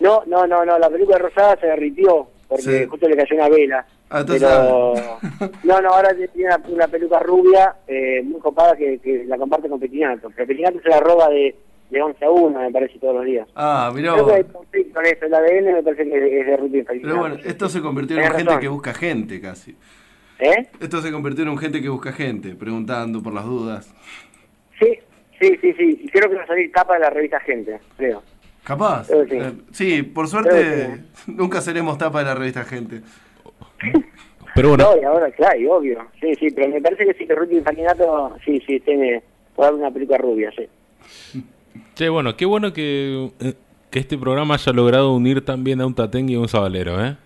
[0.00, 2.86] No, no, no, no, la película rosada se derritió porque Sí.
[2.88, 3.86] justo le cayó una vela.
[4.10, 4.94] Ah, entonces- pero
[5.64, 9.68] no, no, ahora tiene una, una peluca rubia eh, muy copada que, que la comparte
[9.68, 10.30] con Petinato.
[10.34, 11.54] Pero Petinato se la roba de,
[11.90, 13.46] de 11 a 1, me parece, todos los días.
[13.54, 16.84] Ah, mirá Creo que hay conflicto con eso, el ADN me parece que es de.
[17.02, 18.60] Pero bueno, esto se convirtió en Tenés gente razón.
[18.62, 19.76] que busca gente casi.
[20.38, 20.68] ¿Eh?
[20.80, 23.92] Esto se convirtió en un gente que busca gente, preguntando por las dudas.
[24.78, 24.98] Sí,
[25.40, 26.00] sí, sí, sí.
[26.04, 28.22] Y creo que va a salir tapa de la revista Gente, creo.
[28.62, 29.08] Capaz.
[29.08, 29.36] Creo que sí.
[29.36, 33.00] Eh, sí, por suerte nunca seremos tapa de la revista Gente.
[34.54, 36.06] Pero bueno, No, y ahora, claro, y obvio.
[36.20, 39.22] Sí, sí, pero me parece que sí que Ruth Petinato, sí, sí, tiene,
[39.54, 41.44] puede haber una película rubia, sí.
[41.94, 43.54] che, bueno, qué bueno que, eh,
[43.90, 47.16] que este programa haya logrado unir también a un Tatengue y a un Sabalero, ¿eh?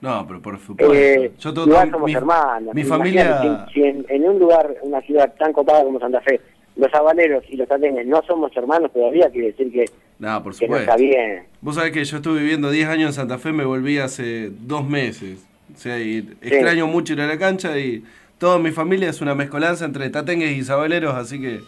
[0.00, 0.94] No, pero por supuesto.
[0.94, 2.74] Eh, Yo todo, igual todo- somos mi, hermanos.
[2.74, 3.66] mi familia.
[3.68, 6.40] Si, si en, en un lugar, una ciudad tan copada como Santa Fe,
[6.76, 9.84] los sabaleros y los tatengues no somos hermanos todavía, quiere decir que,
[10.18, 10.90] No, por que no supuesto.
[10.90, 11.42] está bien.
[11.60, 14.86] Vos sabés que yo estuve viviendo 10 años en Santa Fe, me volví hace dos
[14.88, 15.44] meses.
[15.74, 18.02] O sea, y extraño mucho ir a la cancha y
[18.38, 21.60] toda mi familia es una mezcolanza entre tatengues y sabaleros, así que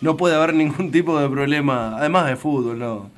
[0.00, 3.10] no puede haber ningún tipo de problema, además de fútbol, no,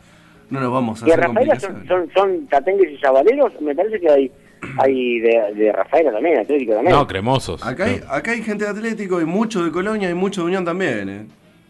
[0.51, 3.59] no nos vamos a ¿Y hacer Rafaela son, son, son tatengues y sabaleros?
[3.63, 4.31] Me parece que hay,
[4.79, 6.95] hay de, de Rafaela también, Atlético también.
[6.97, 7.65] No, cremosos.
[7.67, 10.65] Acá hay, acá hay gente de Atlético y mucho de Colonia y mucho de Unión
[10.65, 11.27] también, ¿eh?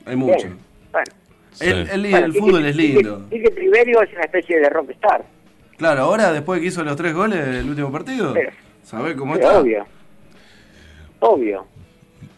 [0.07, 0.47] Hay mucho.
[0.47, 0.59] Bien,
[0.93, 1.07] Bueno,
[1.53, 1.65] Sí.
[1.67, 3.23] El, el- Bueno, el sí fútbol que- es lindo.
[3.31, 5.25] Sí que Triverio es una especie de rockstar.
[5.77, 8.41] Claro, ahora después que hizo los tres goles del último partido, Sí.
[8.83, 9.59] ¿sabés cómo está?
[9.61, 9.85] obvio.
[11.21, 11.67] Obvio.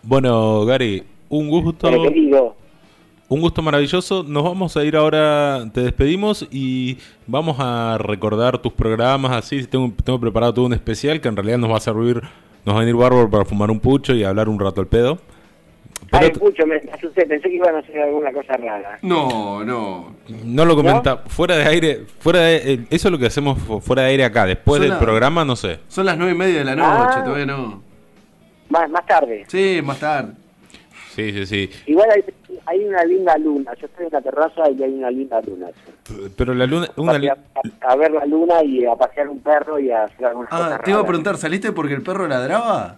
[0.02, 1.90] Bueno, Gary, un gusto.
[1.90, 2.56] Pero querido,
[3.30, 4.24] Un gusto maravilloso.
[4.26, 9.64] Nos vamos a ir ahora, te despedimos y vamos a recordar tus programas así.
[9.68, 12.20] Tengo, tengo preparado todo un especial que en realidad nos va a servir,
[12.64, 15.18] nos va a venir bárbaro para fumar un pucho y hablar un rato al pedo.
[16.10, 18.98] Pero Ay, pucho, me asusté, pensé que iban a hacer alguna cosa rara.
[19.02, 20.16] No, no.
[20.44, 23.80] no lo comenta, fuera de aire, fuera de, eh, eso es lo que hacemos fu-
[23.80, 24.44] fuera de aire acá.
[24.44, 25.78] Después del programa, no sé.
[25.86, 27.22] Son las nueve y media de la noche, Ah.
[27.24, 27.80] todavía no.
[28.70, 29.44] Más, más tarde.
[29.46, 30.32] Sí, más tarde.
[31.14, 31.70] Sí, sí, sí.
[31.86, 32.24] Igual hay,
[32.66, 33.72] hay una linda luna.
[33.80, 35.66] Yo estoy en la terraza y hay una linda luna.
[36.36, 37.36] Pero la luna, una, a,
[37.86, 40.72] a- a ver la luna y a pasear un perro y a hacer algunas cosas
[40.72, 42.96] Ah, te iba a preguntar, ¿saliste porque el perro ladraba?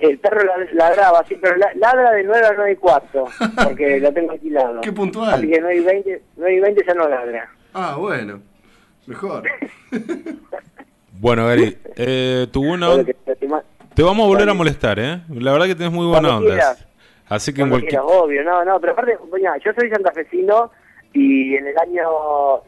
[0.00, 3.24] El perro la- ladraba, sí, pero la- ladra de 9 a 9 y cuarto,
[3.64, 4.80] porque lo tengo alquilado.
[4.80, 5.34] Qué puntual.
[5.34, 7.48] Así que 9 y 20, 9 y 20 ya no ladra.
[7.72, 8.40] Ah, bueno.
[9.06, 9.44] Mejor.
[11.20, 13.14] bueno, Gary, eh, tu buena Pero onda- que
[13.94, 15.20] te- vamos a volver a molestar, ¿eh?
[15.30, 16.48] La verdad que tenés muy buena onda.
[16.50, 16.86] quieras.
[17.28, 17.90] Así que en cualquier...
[17.90, 20.70] quieras, obvio, no, no, pero aparte, mira, yo soy santafesino
[21.14, 22.02] y en el año,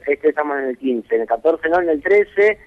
[0.06, 2.58] este estamos en el 15, en el 14, no, en el 13,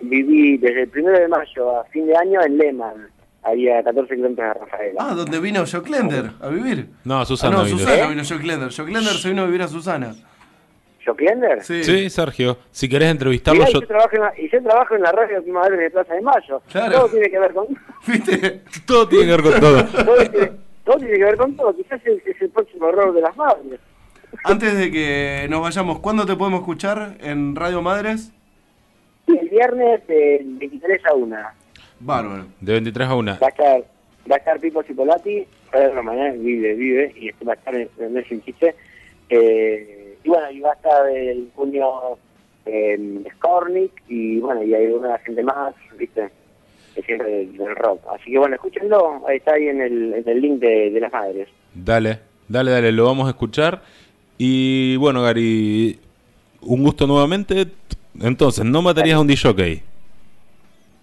[0.00, 3.08] viví desde el primero de mayo a fin de año en Lehman,
[3.42, 5.00] ahí a 14 kilómetros de Rafaela.
[5.00, 6.88] Ah, donde vino Joe Klender a vivir.
[7.04, 7.78] No, Susana Ah, no, vino.
[7.78, 8.08] Susana ¿Eh?
[8.08, 8.70] vino Joe Klender.
[8.74, 10.14] Joe Klender se vino a vivir a Susana.
[11.04, 11.62] ¿Joclender?
[11.62, 11.82] Sí.
[11.84, 13.80] Sí, Sergio, si querés entrevistarlo, Mirá, y yo...
[13.80, 16.20] yo trabajo en la, y yo trabajo en la radio de Primavera de Plaza de
[16.20, 16.62] Mayo.
[16.70, 16.92] Claro.
[16.92, 17.66] Todo tiene que ver con
[18.06, 18.60] ¿Viste?
[18.86, 19.84] Todo tiene que ver con todo.
[20.04, 20.52] todo, tiene,
[20.84, 21.76] todo tiene que ver con todo.
[21.76, 23.80] Quizás es, es el próximo error de las madres.
[24.44, 28.32] Antes de que nos vayamos, ¿cuándo te podemos escuchar en Radio Madres?
[29.52, 31.36] viernes de 23 a 1.
[32.00, 32.46] Bárbaro.
[32.60, 33.38] De 23 a 1.
[33.40, 33.84] Va a estar,
[34.30, 37.88] va a estar Pipo Cipolati, Pedro mañana vive, vive, y este va a estar en,
[37.98, 38.74] en el.
[39.30, 42.18] Eh, y bueno, y va a estar el junio
[42.66, 46.28] eh, Skornik, y bueno, y hay una gente más, viste,
[46.94, 48.00] que siempre del, del rock.
[48.14, 51.12] Así que bueno, escúchenlo, ahí está ahí en el, en el link de, de las
[51.12, 51.48] madres.
[51.74, 53.82] Dale, dale, dale, lo vamos a escuchar.
[54.38, 55.98] Y bueno, Gary,
[56.62, 57.66] un gusto nuevamente.
[58.20, 59.82] Entonces, ¿no matarías a un DJ?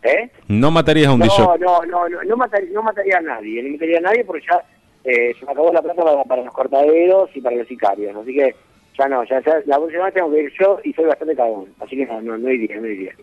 [0.03, 0.29] ¿Eh?
[0.47, 1.37] No matarías a un No, DJ.
[1.59, 4.63] no, no, no, no, mataría, no mataría a nadie, no mataría a nadie porque ya
[5.03, 8.33] eh, se me acabó la plata para, para los cortaderos y para los sicarios, así
[8.33, 8.55] que
[8.99, 11.65] ya no, ya, ya la próxima vez tengo que ir yo y soy bastante cagón,
[11.79, 13.13] así que no, no, no iría, no iría.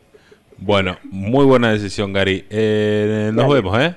[0.58, 2.46] Bueno, muy buena decisión, Gary.
[2.48, 3.94] Eh, nos vemos, ¿eh?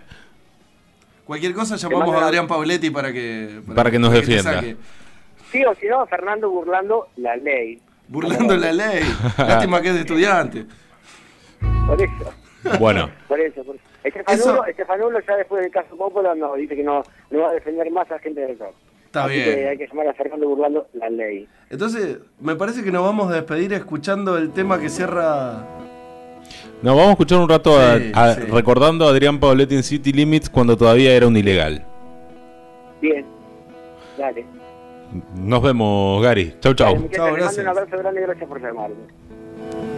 [1.26, 3.62] Cualquier cosa llamamos a Adrián Pauletti para que...
[3.76, 4.62] Para que nos defienda.
[5.52, 7.80] Sí, o si no, Fernando burlando la ley.
[8.08, 9.04] Burlando la ley.
[9.38, 10.66] Lástima que es de estudiante.
[11.88, 12.34] Por eso,
[12.80, 13.64] Bueno, por eso.
[13.64, 13.84] Por eso.
[14.04, 17.54] Estefanulo, Eso- Estefanulo ya después del caso Coppola no, dice que no, no va a
[17.54, 18.76] defender más a la gente del rock.
[19.10, 19.46] Está Así bien.
[19.56, 21.48] que hay que llamar a Fernando burlando la ley.
[21.72, 25.66] Entonces, me parece que nos vamos a despedir escuchando el tema que cierra...
[26.84, 28.42] nos vamos a escuchar un rato a- Sí, a- sí.
[28.52, 31.84] recordando a Adrián Pauletti en City Limits cuando todavía era un ilegal.
[33.02, 33.26] Bien,
[34.16, 34.46] dale.
[35.36, 36.54] Nos vemos, Gary.
[36.60, 36.94] Chau, Dale, chau.
[36.94, 37.58] les mando gracias.
[37.66, 38.96] un abrazo grande y gracias por llamarme.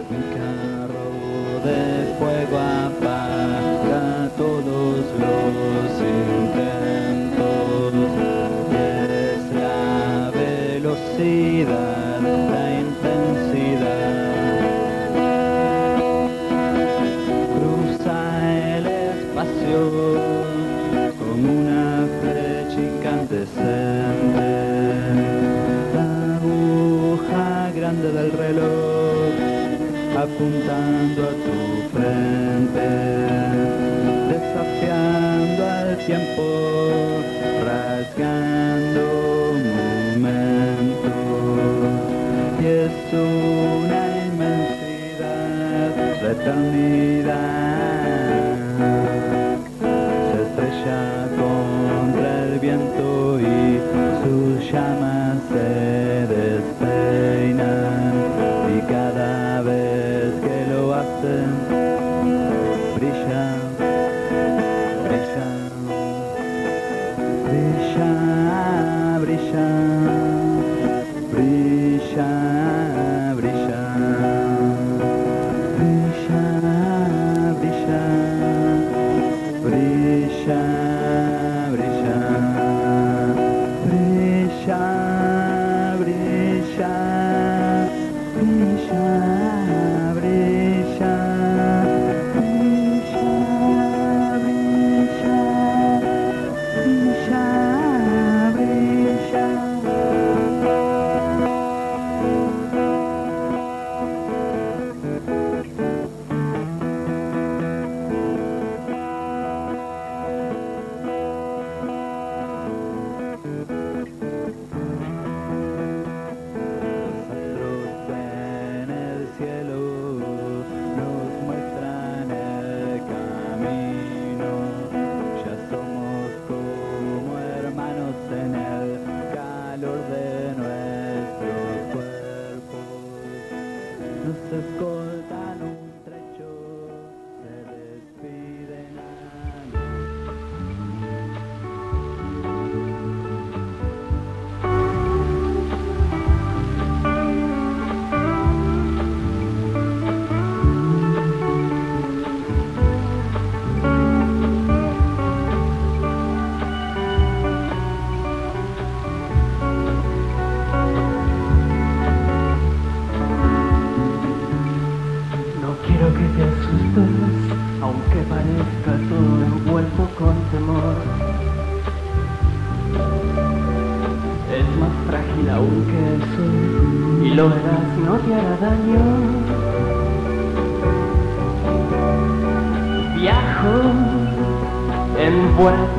[0.08, 6.00] Un carro de fuego apaga todos los
[7.12, 8.31] intentos
[11.24, 14.22] la intensidad.
[17.54, 18.18] Cruza
[18.76, 19.80] el espacio
[21.18, 24.50] como una flecha incandescente.
[25.94, 29.32] La aguja grande del reloj
[30.16, 31.58] apuntando a tu
[31.92, 32.86] frente,
[46.44, 47.01] Tame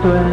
[0.03, 0.32] 对。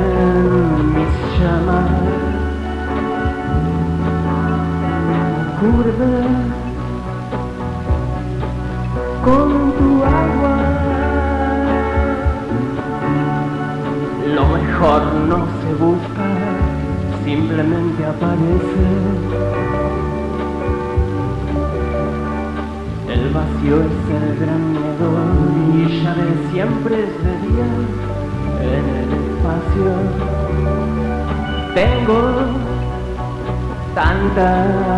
[34.35, 34.90] down.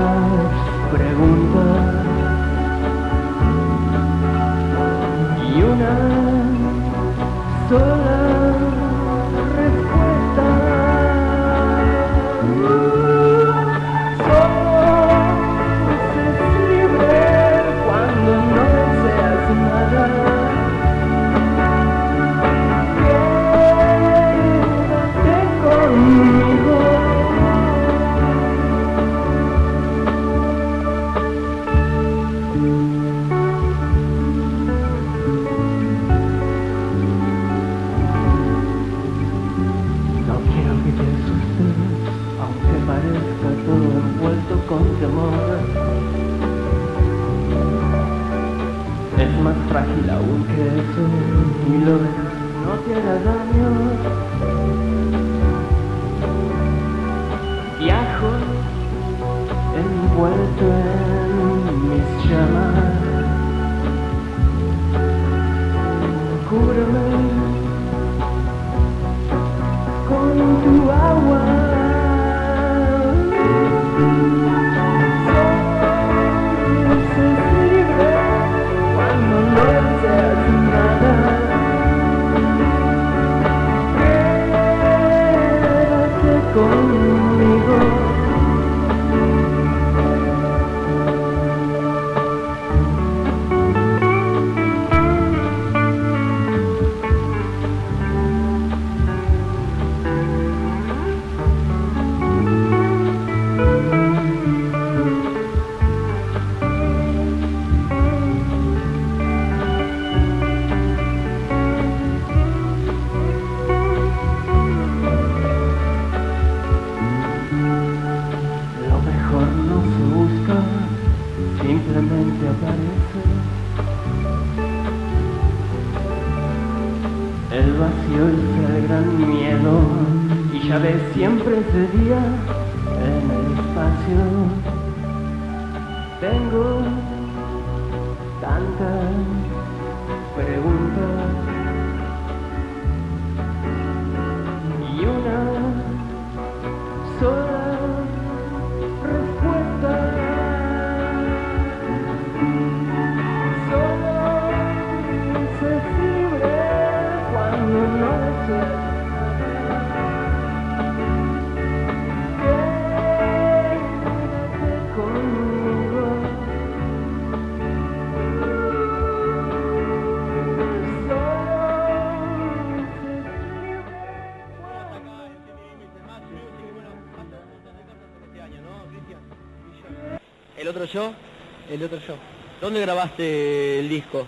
[181.82, 182.14] El otro yo,
[182.60, 184.24] ¿Dónde grabaste el disco?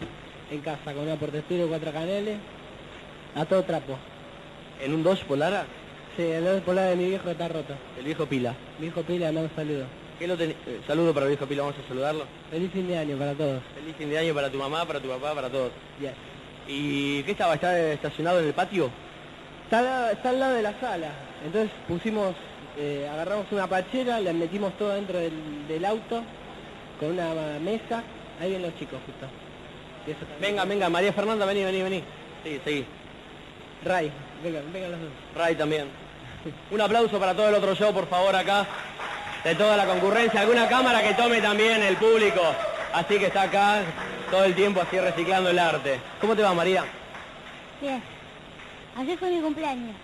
[0.51, 2.37] en casa, con una portestudio, cuatro caneles,
[3.37, 3.97] a todo trapo.
[4.83, 5.65] ¿En un Dodge Polara?
[6.17, 7.75] Sí, el otro polar de mi viejo está roto.
[7.97, 8.55] El viejo Pila.
[8.81, 9.85] Mi hijo Pila, manda un saludo.
[10.19, 12.25] ¿Qué lo teni- eh, saludo para el viejo Pila, vamos a saludarlo.
[12.51, 13.63] Feliz fin de año para todos.
[13.77, 15.71] Feliz fin de año para tu mamá, para tu papá, para todos.
[16.01, 16.11] Yes.
[16.67, 17.55] ¿Y qué estaba?
[17.55, 18.91] ¿Está estacionado en el patio?
[19.63, 21.13] Está, al lado- está al lado de la sala.
[21.47, 22.35] Entonces pusimos,
[22.79, 26.25] eh, agarramos una pachera, le metimos todo dentro del, del auto,
[26.99, 28.03] con una mesa.
[28.40, 29.26] Ahí vienen los chicos justo.
[30.40, 32.05] Venga, venga, María Fernanda, vení, vení, vení.
[32.42, 32.86] Sí, sí.
[33.84, 34.11] Ray,
[34.42, 35.11] vengan, vengan los dos.
[35.34, 35.88] Ray también.
[36.70, 38.66] Un aplauso para todo el otro show, por favor, acá.
[39.45, 40.40] De toda la concurrencia.
[40.40, 42.40] Alguna cámara que tome también el público.
[42.92, 43.82] Así que está acá
[44.30, 46.01] todo el tiempo así reciclando el arte.
[46.20, 46.84] ¿Cómo te va, María?
[47.80, 48.03] Bien.
[48.97, 49.97] Ayer fue mi cumpleaños.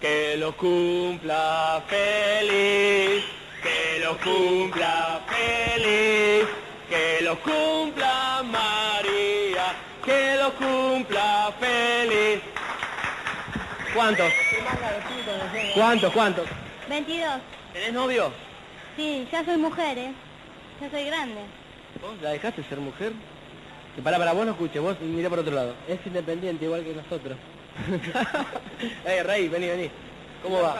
[0.00, 3.24] Que lo cumpla feliz,
[3.66, 6.46] que lo cumpla feliz,
[6.88, 12.40] que lo cumpla María, que lo cumpla feliz.
[13.92, 14.32] ¿Cuántos?
[15.74, 16.12] ¿Cuántos?
[16.12, 16.46] ¿Cuántos?
[16.88, 17.40] 22.
[17.72, 18.32] ¿Tenés novio?
[18.96, 20.12] Sí, ya soy mujer, ¿eh?
[20.80, 21.40] Ya soy grande.
[22.00, 23.12] ¿Vos la dejaste ser mujer?
[23.94, 25.74] Que para, para vos no escuches, vos mirá por otro lado.
[25.88, 27.36] Es independiente, igual que nosotros.
[29.06, 29.90] eh, Rey, vení, vení.
[30.42, 30.76] ¿Cómo va?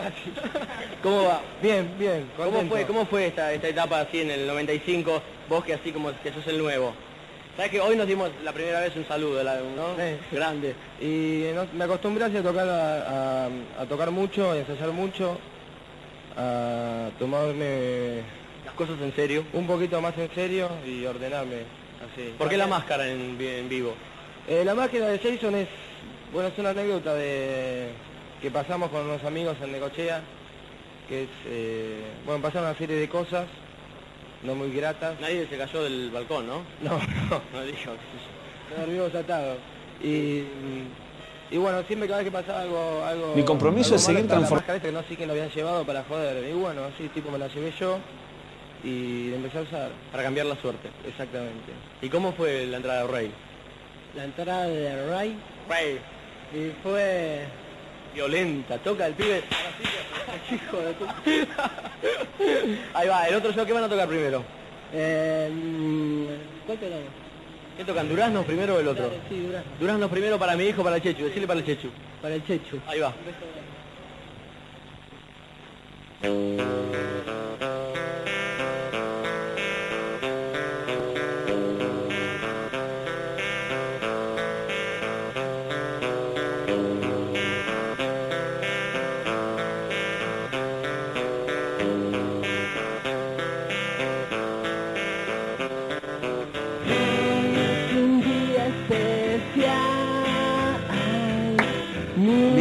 [1.03, 1.41] ¿Cómo va?
[1.63, 2.31] Bien, bien.
[2.37, 5.23] ¿Cómo fue, cómo fue esta, esta etapa así en el 95?
[5.49, 6.93] Vos que así como que sos el nuevo.
[7.57, 9.97] ¿Sabes que hoy nos dimos la primera vez un saludo, ¿no?
[9.97, 10.19] Sí.
[10.31, 10.75] Grande.
[11.01, 13.49] Y no- me acostumbré así a tocar, a, a-
[13.81, 15.39] a tocar mucho, a ensayar mucho,
[16.37, 18.21] a tomarme
[18.65, 19.45] Las cosas en serio.
[19.55, 21.63] un poquito más en serio y ordenarme
[22.13, 22.35] Así.
[22.37, 23.95] ¿Por qué la máscara en, en vivo?
[24.47, 25.67] Eh, la máquina de Jason es,
[26.33, 27.89] bueno, es una anécdota de
[28.41, 30.21] que pasamos con unos amigos en Necochea,
[31.09, 33.47] que es, eh, bueno, pasaron una serie de cosas
[34.43, 35.19] no muy gratas.
[35.21, 36.63] Nadie se cayó del balcón, ¿no?
[36.83, 36.99] No,
[37.31, 37.93] no, No dijo.
[38.77, 39.59] nos vimos atados.
[40.03, 40.43] Y,
[41.51, 43.03] y bueno, siempre cada vez que pasaba algo...
[43.05, 45.29] algo Mi compromiso algo es seguir estaba la transform- máscara esta que no sé quién
[45.29, 46.49] lo habían llevado para joder.
[46.49, 47.99] Y bueno, así tipo me la llevé yo
[48.85, 49.91] y empecé a usar.
[50.13, 50.91] Para cambiar la suerte.
[51.09, 51.73] Exactamente.
[52.03, 53.31] ¿Y cómo fue la entrada de Rey?
[54.15, 55.37] La entrada de Ray
[55.69, 55.99] Rey.
[56.53, 57.45] y fue...
[58.17, 59.43] Violenta, toca el pibe.
[60.51, 61.15] Hijo de puta.
[62.95, 64.43] Ahí va, el otro show, ¿qué van a tocar primero?
[64.95, 65.51] Eh,
[66.65, 67.09] ¿Cuál te damos?
[67.77, 68.09] ¿Qué tocan?
[68.09, 69.11] ¿Duraznos primero o el otro?
[69.29, 69.71] Sí, Durazno.
[69.79, 71.25] Duraznos primero para mi hijo, para el Chechu.
[71.25, 71.91] Decirle para el Chechu.
[72.23, 72.81] Para el Chechu.
[72.87, 73.13] Ahí va.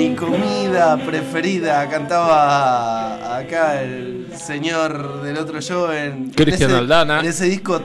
[0.08, 7.20] Mi comida preferida, cantaba acá el señor del otro show en, Cristian en ese, Aldana.
[7.22, 7.82] En ese disco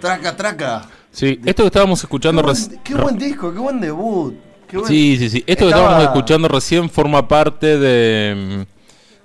[0.00, 0.88] Traca Traca.
[1.12, 4.34] Sí, esto que estábamos escuchando buen, reci- qué buen disco, qué buen debut.
[4.66, 5.44] qué buen- Sí, sí, sí.
[5.46, 8.64] Esto que estábamos escuchando recién forma parte de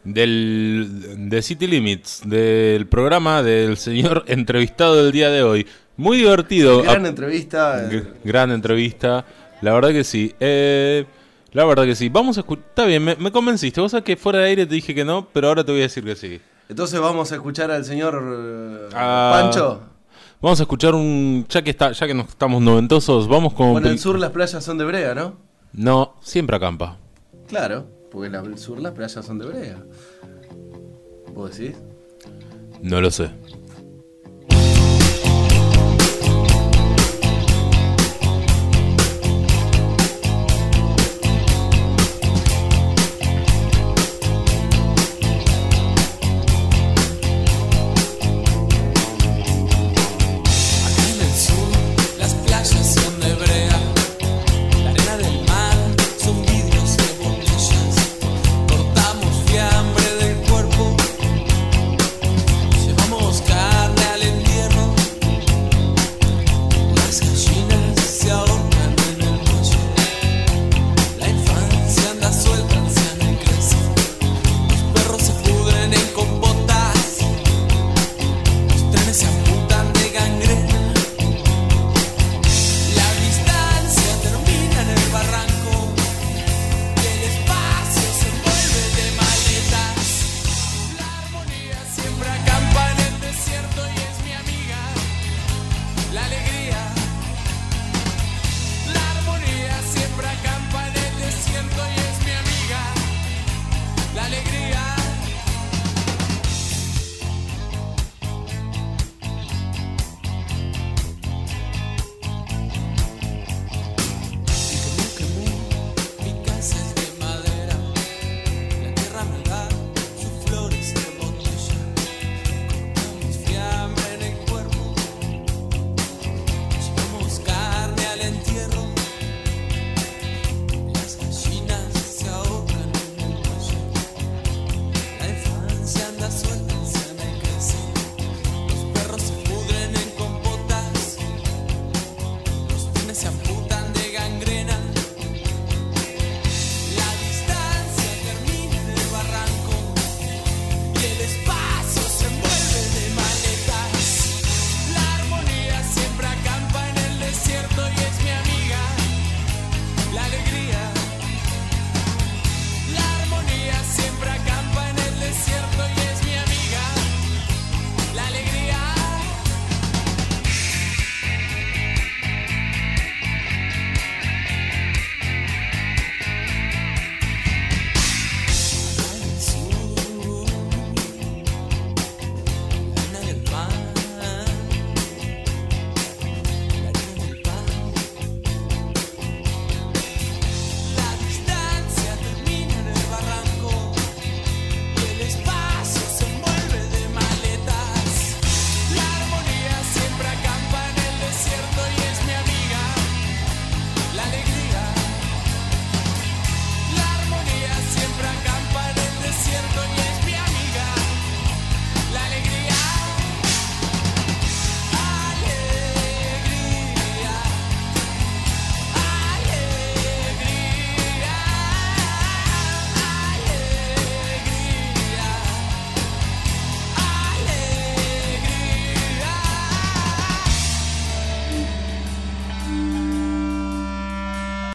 [0.03, 5.65] mm, del de City Limits, del programa del señor entrevistado del día de hoy.
[5.97, 6.83] Muy divertido.
[6.83, 7.89] Gran entrevista.
[7.89, 9.25] Gr- Gran entrevista.
[9.61, 10.35] La verdad que sí.
[10.39, 11.05] Eh,
[11.51, 12.09] la verdad que sí.
[12.09, 12.65] Vamos a escuchar.
[12.69, 13.81] Está bien, me, me convenciste.
[13.81, 15.83] Vos sabés que fuera de aire te dije que no, pero ahora te voy a
[15.83, 16.39] decir que sí.
[16.67, 19.81] Entonces vamos a escuchar al señor eh, Ah, Pancho.
[20.41, 21.45] Vamos a escuchar un.
[21.49, 23.71] Ya que está, ya que nos estamos noventosos, vamos con.
[23.71, 25.37] Bueno, en el sur las playas son de brea, ¿no?
[25.73, 26.97] No, siempre acampa.
[27.47, 29.83] Claro, porque en el sur las playas son de brea.
[31.33, 31.75] ¿Vos decís?
[32.81, 33.29] No lo sé.